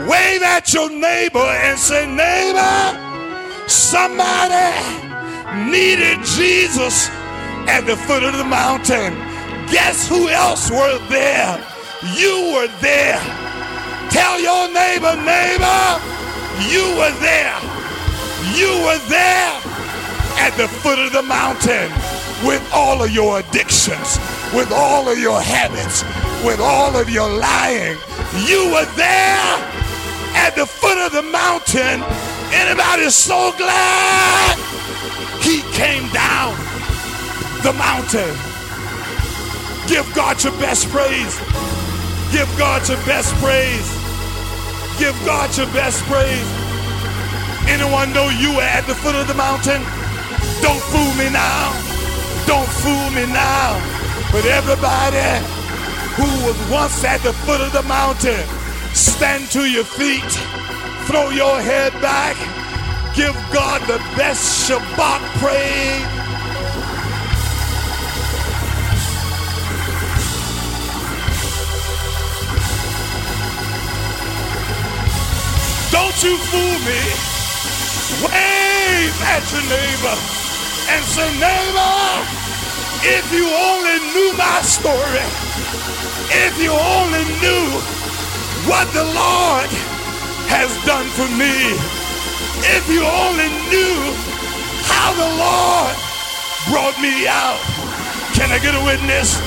[0.08, 5.11] Wave at your neighbor and say, Neighbor, somebody
[5.54, 7.08] needed Jesus
[7.68, 9.14] at the foot of the mountain.
[9.70, 11.56] Guess who else were there?
[12.14, 13.20] You were there.
[14.10, 16.00] Tell your neighbor, neighbor,
[16.68, 17.58] you were there.
[18.52, 19.52] You were there
[20.36, 21.90] at the foot of the mountain
[22.44, 24.18] with all of your addictions,
[24.52, 26.02] with all of your habits,
[26.44, 27.96] with all of your lying.
[28.44, 29.56] You were there
[30.34, 32.02] at the foot of the mountain.
[32.62, 34.56] Anybody so glad
[35.42, 36.54] he came down
[37.66, 38.32] the mountain?
[39.88, 41.34] Give God your best praise.
[42.30, 43.88] Give God your best praise.
[44.96, 46.50] Give God your best praise.
[47.66, 49.82] Anyone know you were at the foot of the mountain?
[50.62, 51.74] Don't fool me now.
[52.46, 53.74] Don't fool me now.
[54.30, 55.18] But everybody
[56.14, 58.46] who was once at the foot of the mountain,
[58.94, 60.30] stand to your feet,
[61.06, 62.36] throw your head back,
[63.14, 66.06] give God the best Shabach praise.
[75.90, 77.02] Don't you fool me.
[78.22, 80.16] Wave at your neighbor
[80.92, 82.42] and say, neighbor,
[83.02, 85.26] if you only knew my story,
[86.30, 87.66] if you only knew
[88.68, 89.91] what the Lord
[90.52, 91.72] has done for me,
[92.76, 94.12] if you only knew
[94.84, 95.94] how the Lord
[96.68, 97.56] brought me out.
[98.36, 99.40] Can I get a witness?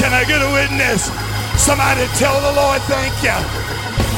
[0.00, 1.12] Can I get a witness?
[1.60, 3.36] Somebody tell the Lord thank you.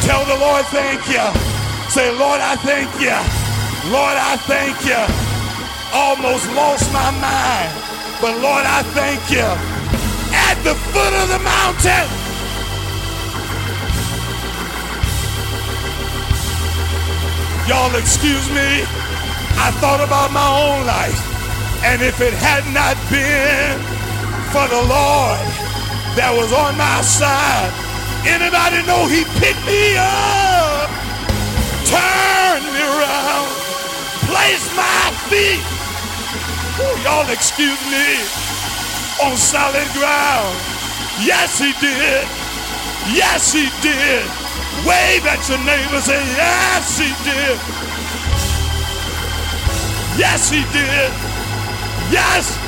[0.07, 1.27] Tell the Lord thank you.
[1.91, 3.19] Say, Lord, I thank you.
[3.91, 5.03] Lord, I thank you.
[5.91, 7.75] Almost lost my mind.
[8.23, 9.49] But Lord, I thank you.
[10.31, 12.20] At the foot of the mountain.
[17.69, 18.85] Y'all excuse me.
[19.61, 21.21] I thought about my own life.
[21.85, 23.77] And if it had not been
[24.53, 25.41] for the Lord
[26.17, 27.73] that was on my side,
[28.25, 30.89] anybody know he picked me up,
[31.89, 33.49] turned me around,
[34.29, 35.65] placed my feet.
[36.81, 38.21] Ooh, y'all excuse me
[39.25, 40.57] on solid ground.
[41.21, 42.25] Yes, he did.
[43.13, 44.40] Yes, he did.
[44.87, 47.59] Wave at your neighbor, and say, Yes, he did.
[50.19, 51.13] Yes, he did.
[52.11, 52.59] Yes.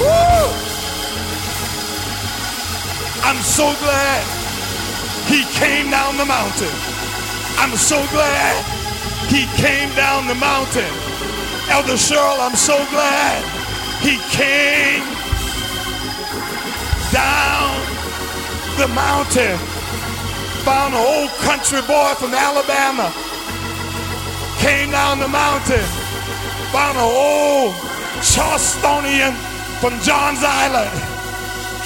[0.00, 0.66] Woo.
[3.24, 4.22] I'm so glad
[5.26, 6.72] he came down the mountain.
[7.58, 8.54] I'm so glad
[9.28, 10.92] he came down the mountain.
[11.68, 13.42] Elder Cheryl, I'm so glad
[14.00, 15.02] he came
[17.12, 17.74] down
[18.78, 19.58] the mountain.
[20.66, 23.12] Found an old country boy from Alabama.
[24.58, 25.86] Came down the mountain.
[26.74, 27.72] Found an old
[28.18, 29.30] Charlestonian
[29.78, 30.90] from Johns Island.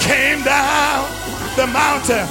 [0.00, 1.04] Came down
[1.56, 2.26] the mountain.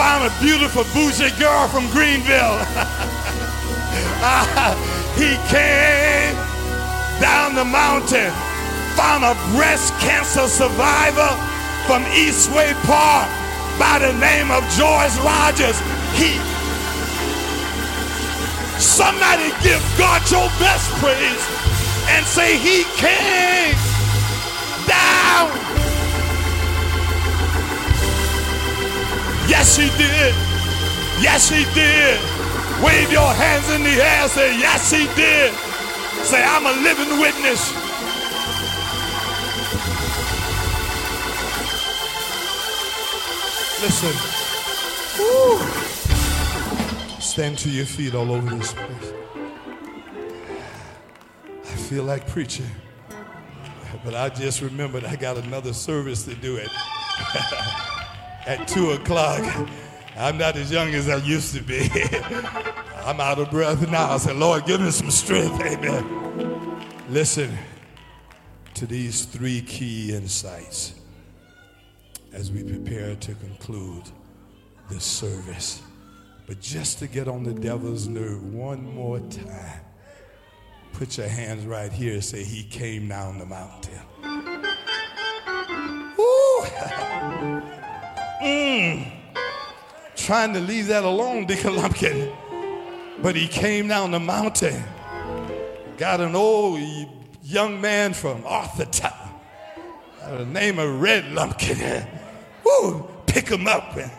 [0.00, 2.64] Found a beautiful bougie girl from Greenville.
[5.20, 6.34] he came
[7.20, 8.32] down the mountain.
[8.96, 11.28] Found a breast cancer survivor
[11.84, 13.28] from Eastway Park
[13.78, 15.78] by the name of Joyce Rogers.
[16.18, 16.34] He
[18.78, 21.42] somebody give God your best praise
[22.10, 23.74] and say he came
[24.86, 25.50] down.
[29.48, 30.34] Yes, he did.
[31.20, 32.20] Yes, he did.
[32.82, 34.22] Wave your hands in the air.
[34.22, 35.52] And say, yes, he did.
[36.24, 37.72] Say, I'm a living witness.
[43.80, 44.10] Listen.
[45.20, 45.58] Woo.
[47.20, 49.12] Stand to your feet all over this place.
[51.62, 52.66] I feel like preaching,
[54.04, 56.68] but I just remembered I got another service to do it
[58.46, 59.44] at 2 o'clock.
[60.16, 61.88] I'm not as young as I used to be.
[63.04, 64.10] I'm out of breath now.
[64.10, 65.60] I said, Lord, give me some strength.
[65.60, 66.84] Amen.
[67.10, 67.56] Listen
[68.74, 70.97] to these three key insights
[72.32, 74.04] as we prepare to conclude
[74.90, 75.82] this service.
[76.46, 79.80] But just to get on the devil's nerve one more time,
[80.92, 84.00] put your hands right here and say, He came down the mountain.
[86.16, 86.60] Woo!
[88.42, 89.12] mm.
[90.16, 92.32] Trying to leave that alone, Deacon Lumpkin.
[93.20, 94.82] But he came down the mountain,
[95.96, 96.80] got an old
[97.42, 99.27] young man from Arthur Arthurtown,
[100.36, 101.80] the name of Red Lumpkin.
[101.80, 102.06] Eh?
[102.64, 104.10] Woo, pick him up and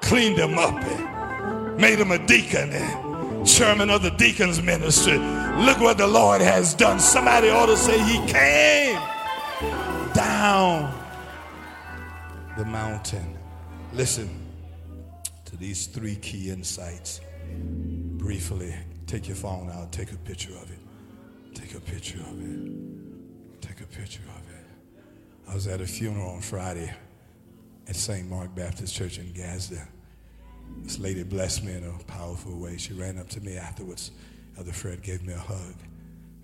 [0.00, 5.18] cleaned him up and made him a deacon and chairman of the deacons ministry.
[5.18, 7.00] Look what the Lord has done.
[7.00, 9.00] Somebody ought to say he came
[10.14, 10.94] down
[12.56, 13.36] the mountain.
[13.92, 14.28] Listen
[15.44, 17.20] to these three key insights.
[18.18, 18.74] Briefly,
[19.06, 20.78] take your phone out, take a picture of it.
[21.54, 23.60] Take a picture of it.
[23.60, 24.39] Take a picture of it.
[25.50, 26.94] I was at a funeral on Friday
[27.88, 28.30] at St.
[28.30, 29.82] Mark Baptist Church in Gadsden.
[30.84, 32.76] This lady blessed me in a powerful way.
[32.76, 34.12] She ran up to me afterwards.
[34.56, 35.74] Elder Fred gave me a hug.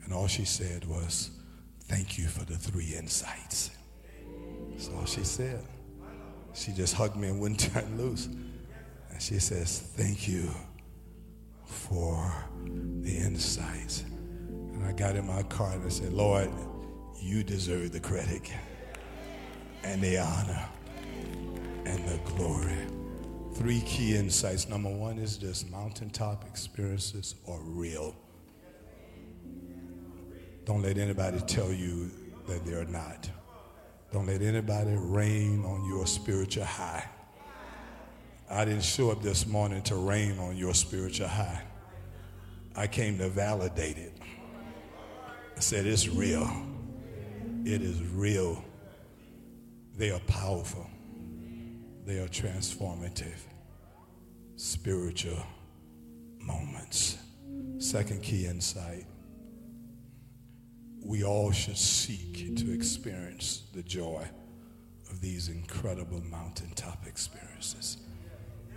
[0.02, 1.30] And all she said was,
[1.84, 3.70] Thank you for the three insights.
[4.70, 5.64] That's all she said.
[6.52, 8.26] She just hugged me and wouldn't turn loose.
[8.26, 10.50] And she says, Thank you
[11.64, 12.34] for
[13.02, 14.02] the insights.
[14.02, 16.50] And I got in my car and I said, Lord,
[17.20, 18.50] you deserve the credit
[19.86, 20.68] and the honor
[21.84, 22.76] and the glory.
[23.54, 24.68] Three key insights.
[24.68, 28.14] Number one is this mountaintop experiences are real.
[30.64, 32.10] Don't let anybody tell you
[32.48, 33.30] that they're not.
[34.12, 37.08] Don't let anybody rain on your spiritual high.
[38.50, 41.62] I didn't show up this morning to rain on your spiritual high.
[42.74, 44.18] I came to validate it.
[45.56, 46.50] I said, It's real.
[47.64, 48.62] It is real.
[49.96, 50.88] They are powerful.
[52.04, 53.38] They are transformative,
[54.56, 55.42] spiritual
[56.38, 57.18] moments.
[57.78, 59.06] Second key insight
[61.06, 64.28] we all should seek to experience the joy
[65.08, 67.98] of these incredible mountaintop experiences.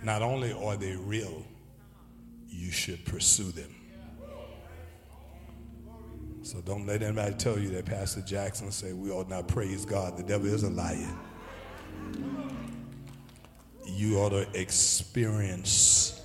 [0.04, 1.44] Not only are they real,
[2.46, 3.74] you should pursue them.
[6.42, 10.16] So don't let anybody tell you that Pastor Jackson said we ought not praise God.
[10.16, 11.14] The devil is a liar
[14.00, 16.22] you ought to experience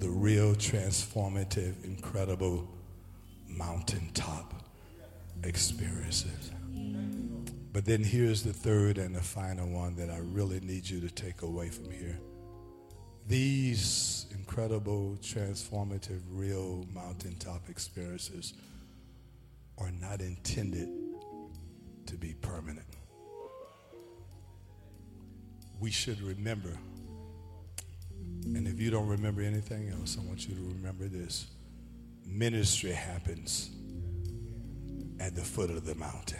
[0.00, 2.68] the real transformative, incredible
[3.48, 4.52] mountaintop
[5.44, 6.50] experiences.
[7.72, 11.10] But then here's the third and the final one that I really need you to
[11.10, 12.18] take away from here.
[13.28, 18.54] These incredible, transformative, real mountaintop experiences
[19.80, 20.88] are not intended
[22.06, 22.86] to be permanent
[25.80, 26.78] we should remember.
[28.44, 31.46] And if you don't remember anything else, I want you to remember this
[32.26, 33.70] ministry happens
[35.18, 36.38] at the foot of the mountain.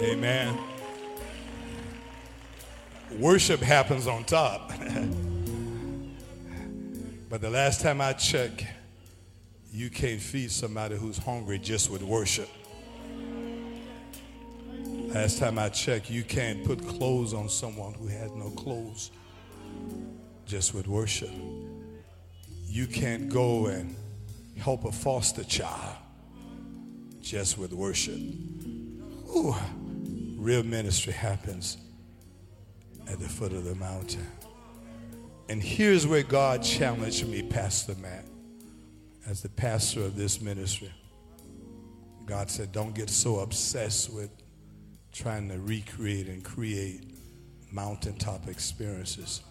[0.00, 0.58] Amen.
[3.18, 4.68] worship happens on top.
[7.28, 8.64] but the last time I checked,
[9.72, 12.48] you can't feed somebody who's hungry just with worship.
[15.08, 19.10] Last time I checked, you can't put clothes on someone who has no clothes
[20.46, 21.30] just with worship.
[22.66, 23.96] You can't go and
[24.58, 25.96] help a foster child
[27.20, 28.18] just with worship.
[29.34, 29.54] Ooh,
[30.36, 31.78] real ministry happens
[33.06, 34.26] at the foot of the mountain.
[35.48, 38.26] And here's where God challenged me, Pastor Matt,
[39.28, 40.90] as the pastor of this ministry.
[42.24, 44.30] God said, Don't get so obsessed with
[45.12, 47.04] trying to recreate and create
[47.70, 49.42] mountaintop experiences.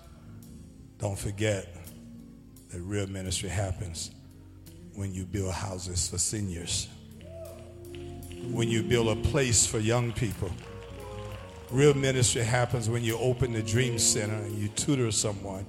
[0.97, 1.75] Don't forget
[2.71, 4.11] that real ministry happens
[4.95, 6.87] when you build houses for seniors,
[8.49, 10.49] when you build a place for young people.
[11.69, 15.67] Real ministry happens when you open the Dream Center and you tutor someone.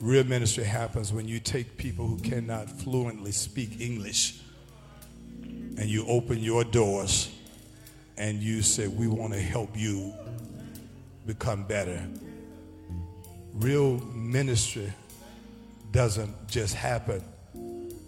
[0.00, 4.40] Real ministry happens when you take people who cannot fluently speak English
[5.42, 7.30] and you open your doors
[8.16, 10.12] and you say, We want to help you
[11.26, 12.06] become better.
[13.54, 14.92] Real ministry
[15.92, 17.22] doesn't just happen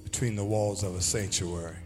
[0.03, 1.77] between the walls of a sanctuary.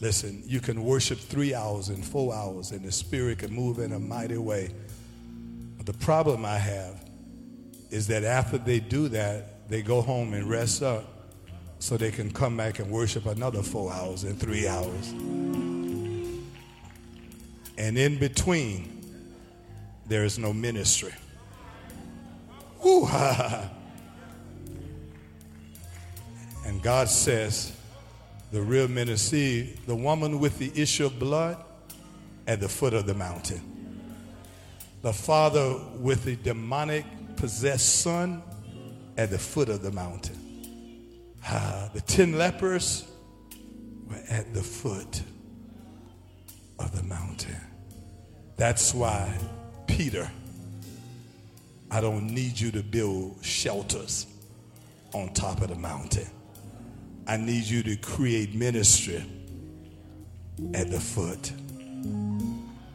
[0.00, 3.92] Listen, you can worship three hours and four hours, and the Spirit can move in
[3.92, 4.70] a mighty way.
[5.76, 7.07] But the problem I have
[7.90, 11.04] is that after they do that, they go home and rest up
[11.78, 15.10] so they can come back and worship another four hours and three hours.
[17.78, 19.04] And in between,
[20.06, 21.14] there is no ministry.
[22.84, 23.70] Ooh, ha.
[26.64, 27.72] And God says,
[28.50, 31.62] the real ministry, the woman with the issue of blood
[32.46, 33.60] at the foot of the mountain.
[35.02, 37.04] The father with the demonic
[37.38, 38.42] possessed son
[39.16, 40.36] at the foot of the mountain.
[41.94, 43.04] The ten lepers
[44.08, 45.22] were at the foot
[46.78, 47.56] of the mountain.
[48.56, 49.32] That's why,
[49.86, 50.30] Peter,
[51.90, 54.26] I don't need you to build shelters
[55.14, 56.26] on top of the mountain.
[57.26, 59.24] I need you to create ministry
[60.74, 61.50] at the foot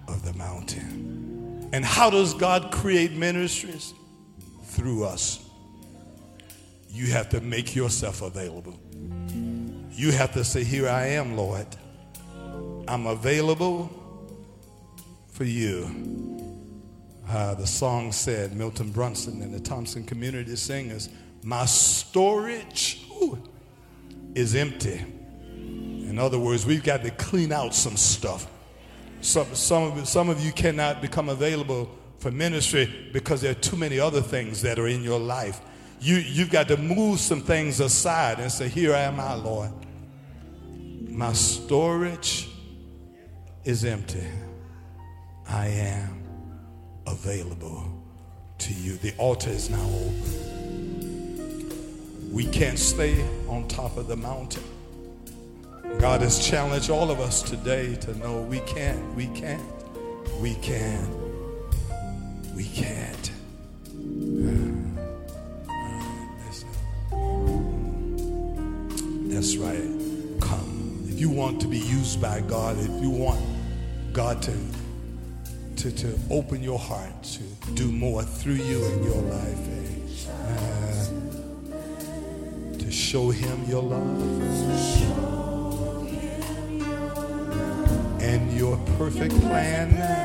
[0.08, 1.70] of the mountain.
[1.72, 3.94] And how does God create ministries?
[4.74, 5.40] Through us.
[6.90, 8.80] You have to make yourself available.
[9.92, 11.68] You have to say, Here I am, Lord.
[12.88, 13.92] I'm available
[15.28, 16.52] for you.
[17.30, 21.10] Uh, the song said, Milton Brunson and the Thompson Community Singers,
[21.44, 23.06] My storage.
[23.22, 23.38] Ooh,
[24.34, 25.06] is empty.
[25.56, 28.48] In other words, we've got to clean out some stuff.
[29.22, 31.92] Some, some, of, some of you cannot become available
[32.24, 35.60] for ministry because there are too many other things that are in your life.
[36.00, 39.72] You, you've got to move some things aside and say, Here I am I, Lord.
[41.10, 42.50] My storage
[43.66, 44.26] is empty.
[45.50, 46.24] I am
[47.06, 48.02] available
[48.60, 48.96] to you.
[48.96, 50.40] The altar is now open.
[52.32, 54.64] We can't stay on top of the mountain.
[56.00, 59.62] God has challenged all of us today to know we can't, we can't,
[60.40, 61.23] we can,
[62.56, 63.32] we can't.
[69.30, 69.90] That's right.
[70.42, 71.06] Come.
[71.08, 73.42] If you want to be used by God, if you want
[74.14, 74.58] God to,
[75.78, 79.60] to, to open your heart to do more through you in your life,
[80.30, 80.94] uh,
[82.94, 84.22] show him your love
[88.22, 90.23] and your perfect plan.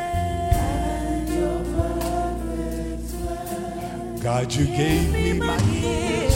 [4.22, 6.34] God, you gave me my ears.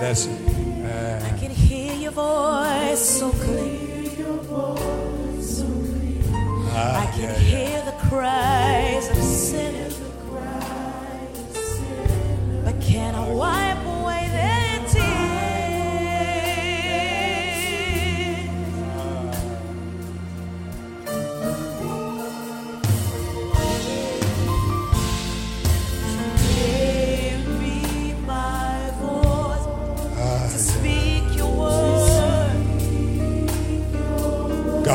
[0.00, 0.40] That's it.
[0.84, 3.86] Uh, I can hear your voice so clear.
[6.78, 7.84] Ah, I can yeah, hear yeah.
[7.86, 9.98] the cries of sinners.
[12.64, 13.75] But can I wipe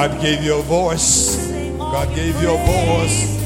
[0.01, 1.47] God gave you a voice.
[1.77, 3.40] God gave you a voice.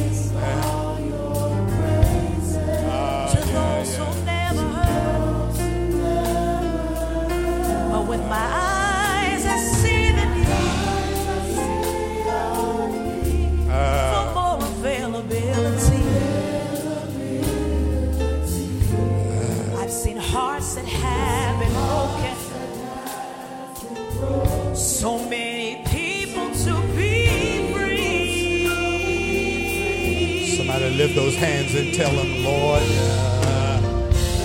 [31.16, 32.84] Those hands and tell them, Lord.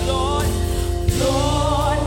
[0.07, 0.47] Lord,
[1.19, 1.97] Lord,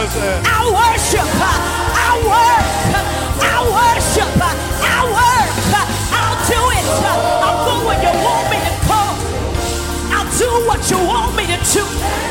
[0.00, 0.16] Jesus.
[0.16, 1.28] worship.
[1.28, 3.00] I worship.
[3.00, 3.00] I.
[3.42, 4.32] I worship.
[4.40, 5.50] I work.
[6.16, 6.84] I'll do it.
[7.44, 9.02] I'll go where you want me to go.
[10.16, 12.29] I'll do what you want me to do.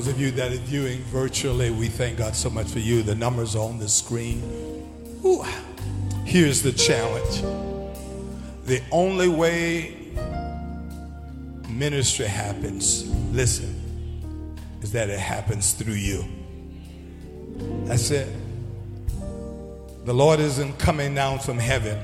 [0.00, 3.02] Those of you that are viewing virtually, we thank God so much for you.
[3.02, 4.42] The numbers are on the screen.
[5.22, 5.44] Ooh.
[6.24, 7.42] Here's the challenge
[8.64, 9.94] the only way
[11.68, 16.24] ministry happens, listen, is that it happens through you.
[17.84, 18.28] That's it.
[20.06, 22.02] The Lord isn't coming down from heaven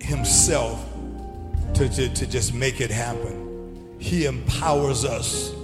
[0.00, 0.84] Himself
[1.74, 3.96] to, to, to just make it happen.
[4.00, 5.54] He empowers us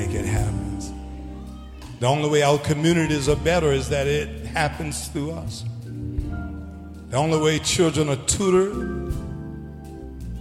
[0.00, 0.78] make it happen.
[1.98, 5.64] The only way our communities are better is that it happens through us.
[7.10, 8.76] The only way children are tutored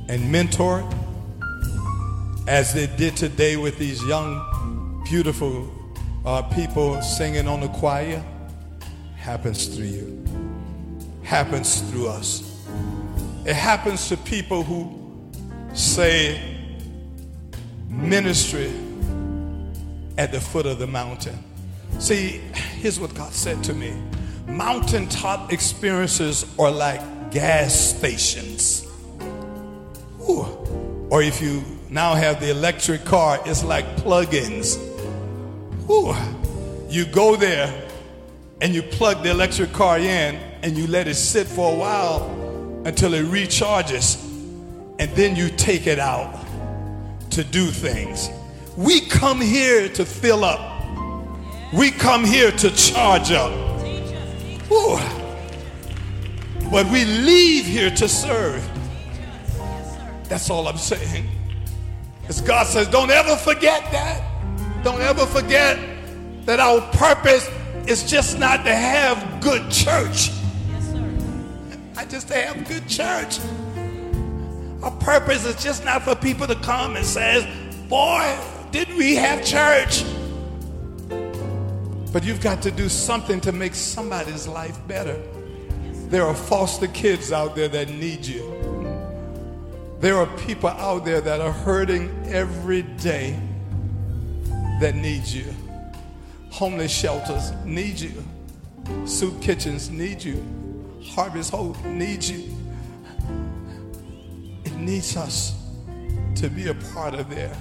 [0.09, 0.85] and mentored,
[2.47, 5.73] as they did today with these young, beautiful
[6.23, 8.23] uh, people singing on the choir,
[9.15, 10.25] happens through you,
[11.23, 12.43] happens through us.
[13.45, 14.79] It happens to people who
[15.73, 16.39] say
[17.89, 18.71] ministry
[20.17, 21.43] at the foot of the mountain.
[21.99, 22.41] See,
[22.79, 23.93] here's what God said to me
[24.47, 28.87] mountaintop experiences are like gas stations.
[30.21, 30.45] Ooh.
[31.09, 34.77] Or if you now have the electric car, it's like plug ins.
[36.89, 37.89] You go there
[38.61, 42.29] and you plug the electric car in and you let it sit for a while
[42.85, 44.21] until it recharges,
[44.99, 46.45] and then you take it out
[47.31, 48.29] to do things.
[48.77, 50.85] We come here to fill up,
[51.73, 53.51] we come here to charge up.
[54.71, 54.99] Ooh.
[56.69, 58.63] But we leave here to serve.
[60.29, 61.27] That's all I'm saying.
[62.27, 64.21] As God says, don't ever forget that.
[64.83, 65.79] Don't ever forget
[66.45, 67.49] that our purpose
[67.87, 70.29] is just not to have good church.
[71.95, 73.39] I just have good church.
[74.83, 77.49] Our purpose is just not for people to come and say,
[77.89, 78.37] boy,
[78.71, 80.03] did we have church?
[82.11, 85.21] But you've got to do something to make somebody's life better.
[86.09, 88.53] There are foster kids out there that need you.
[89.99, 93.39] There are people out there that are hurting every day
[94.79, 95.45] that need you.
[96.51, 98.23] Homeless shelters need you.
[99.05, 100.43] Soup kitchens need you.
[101.03, 102.55] Harvest Hope needs you.
[104.63, 105.55] It needs us
[106.35, 107.55] to be a part of there.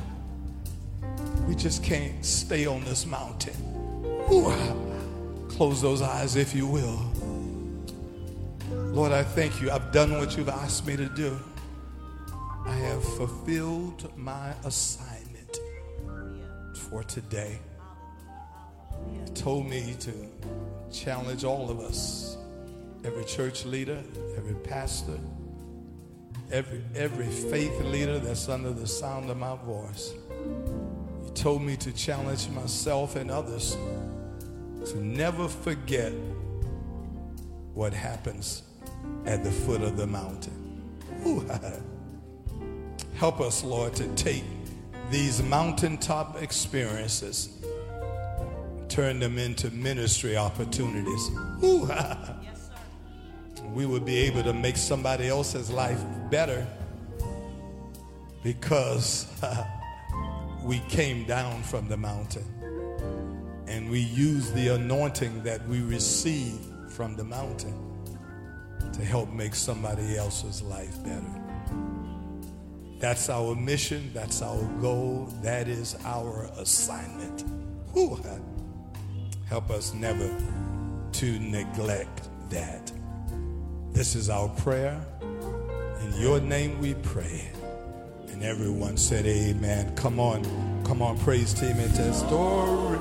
[1.47, 3.55] We just can't stay on this mountain.
[4.33, 4.53] Ooh,
[5.49, 7.01] close those eyes if you will.
[8.71, 9.71] Lord, I thank you.
[9.71, 11.39] I've done what you've asked me to do.
[12.67, 15.59] I have fulfilled my assignment
[16.75, 17.61] for today.
[19.13, 20.13] You told me to
[20.91, 22.37] challenge all of us,
[23.05, 24.03] every church leader,
[24.37, 25.19] every pastor,
[26.51, 30.15] every, every faith leader that's under the sound of my voice.
[31.37, 33.77] Told me to challenge myself and others
[34.87, 36.13] to never forget
[37.75, 38.63] what happens
[39.27, 40.83] at the foot of the mountain.
[41.27, 41.47] Ooh,
[43.17, 44.45] help us, Lord, to take
[45.11, 47.51] these mountaintop experiences,
[48.89, 51.31] turn them into ministry opportunities.
[51.63, 51.89] Ooh,
[53.75, 56.67] we would be able to make somebody else's life better
[58.43, 59.27] because
[60.67, 62.45] we came down from the mountain
[63.69, 67.75] and we used the anointing that we received from the mountain
[68.93, 71.43] to help make somebody else's life better.
[72.99, 74.11] That's our mission.
[74.13, 75.29] That's our goal.
[75.43, 77.45] That is our assignment.
[77.97, 78.19] Ooh,
[79.49, 80.29] help us never
[81.13, 82.91] to neglect that.
[83.93, 85.01] This is our prayer.
[86.01, 87.53] In your name we pray.
[88.37, 89.97] And everyone said, Amen.
[89.97, 90.45] Come on,
[90.85, 92.99] come on, praise team and tell story.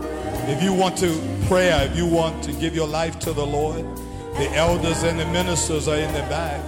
[0.48, 1.12] If you want to
[1.48, 3.84] pray, if you want to give your life to the Lord,
[4.38, 6.64] the elders and the ministers are in the back.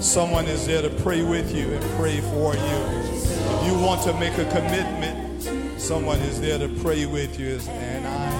[0.00, 2.60] Someone is there to pray with you and pray for you.
[2.62, 7.58] If you want to make a commitment, someone is there to pray with you.
[7.68, 8.33] And I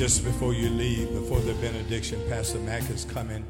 [0.00, 3.44] just before you leave, before the benediction, Pastor Mack is coming.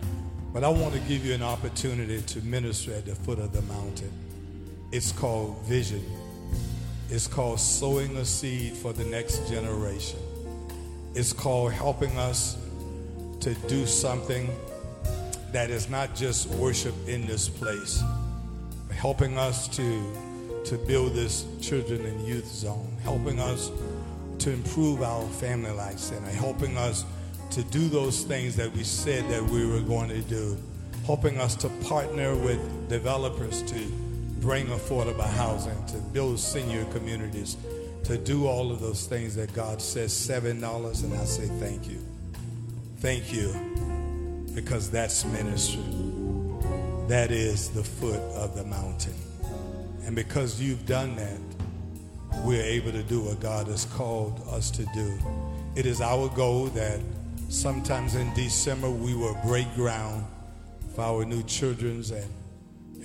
[0.52, 3.62] But I want to give you an opportunity to minister at the foot of the
[3.72, 4.10] mountain.
[4.90, 6.04] It's called vision.
[7.08, 10.18] It's called sowing a seed for the next generation.
[11.14, 12.58] It's called helping us
[13.42, 14.50] to do something
[15.52, 18.02] that is not just worship in this place,
[18.88, 20.02] but helping us to,
[20.64, 23.70] to build this children and youth zone, helping us
[24.40, 27.04] to improve our family life center, helping us
[27.50, 30.56] to do those things that we said that we were going to do,
[31.04, 33.78] helping us to partner with developers to
[34.40, 37.56] bring affordable housing, to build senior communities,
[38.04, 41.98] to do all of those things that God says $7, and I say thank you.
[42.98, 43.52] Thank you,
[44.54, 45.82] because that's ministry.
[47.08, 49.14] That is the foot of the mountain.
[50.04, 51.38] And because you've done that,
[52.44, 55.18] we're able to do what God has called us to do.
[55.76, 57.00] It is our goal that
[57.48, 60.24] sometimes in December we will break ground
[60.94, 62.30] for our new children's and,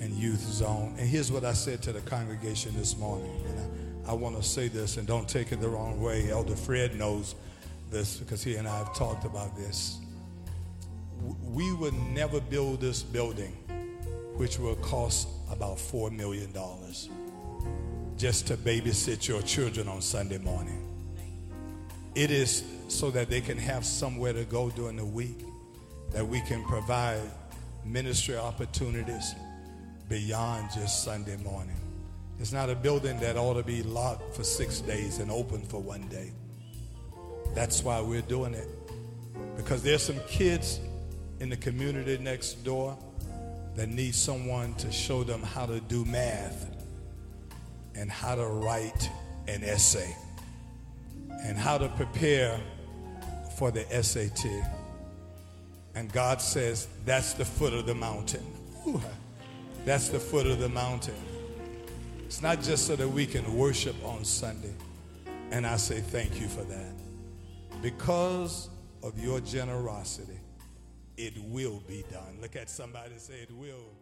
[0.01, 0.95] and youth zone.
[0.97, 3.31] And here's what I said to the congregation this morning.
[3.47, 6.29] And I, I want to say this and don't take it the wrong way.
[6.31, 7.35] Elder Fred knows
[7.91, 9.99] this because he and I have talked about this.
[11.43, 13.51] We would never build this building,
[14.35, 16.51] which will cost about $4 million
[18.17, 20.81] just to babysit your children on Sunday morning.
[22.15, 25.43] It is so that they can have somewhere to go during the week,
[26.11, 27.19] that we can provide
[27.83, 29.35] ministry opportunities
[30.07, 31.75] beyond just Sunday morning.
[32.39, 35.81] It's not a building that ought to be locked for six days and open for
[35.81, 36.31] one day.
[37.53, 38.67] That's why we're doing it.
[39.57, 40.79] Because there's some kids
[41.39, 42.97] in the community next door
[43.75, 46.74] that need someone to show them how to do math
[47.95, 49.09] and how to write
[49.47, 50.15] an essay
[51.43, 52.59] and how to prepare
[53.57, 54.45] for the SAT.
[55.95, 58.45] And God says, that's the foot of the mountain.
[58.87, 59.01] Ooh,
[59.85, 61.15] that's the foot of the mountain.
[62.25, 64.73] It's not just so that we can worship on Sunday.
[65.51, 66.93] And I say thank you for that.
[67.81, 68.69] Because
[69.03, 70.39] of your generosity,
[71.17, 72.39] it will be done.
[72.41, 73.93] Look at somebody say, it will.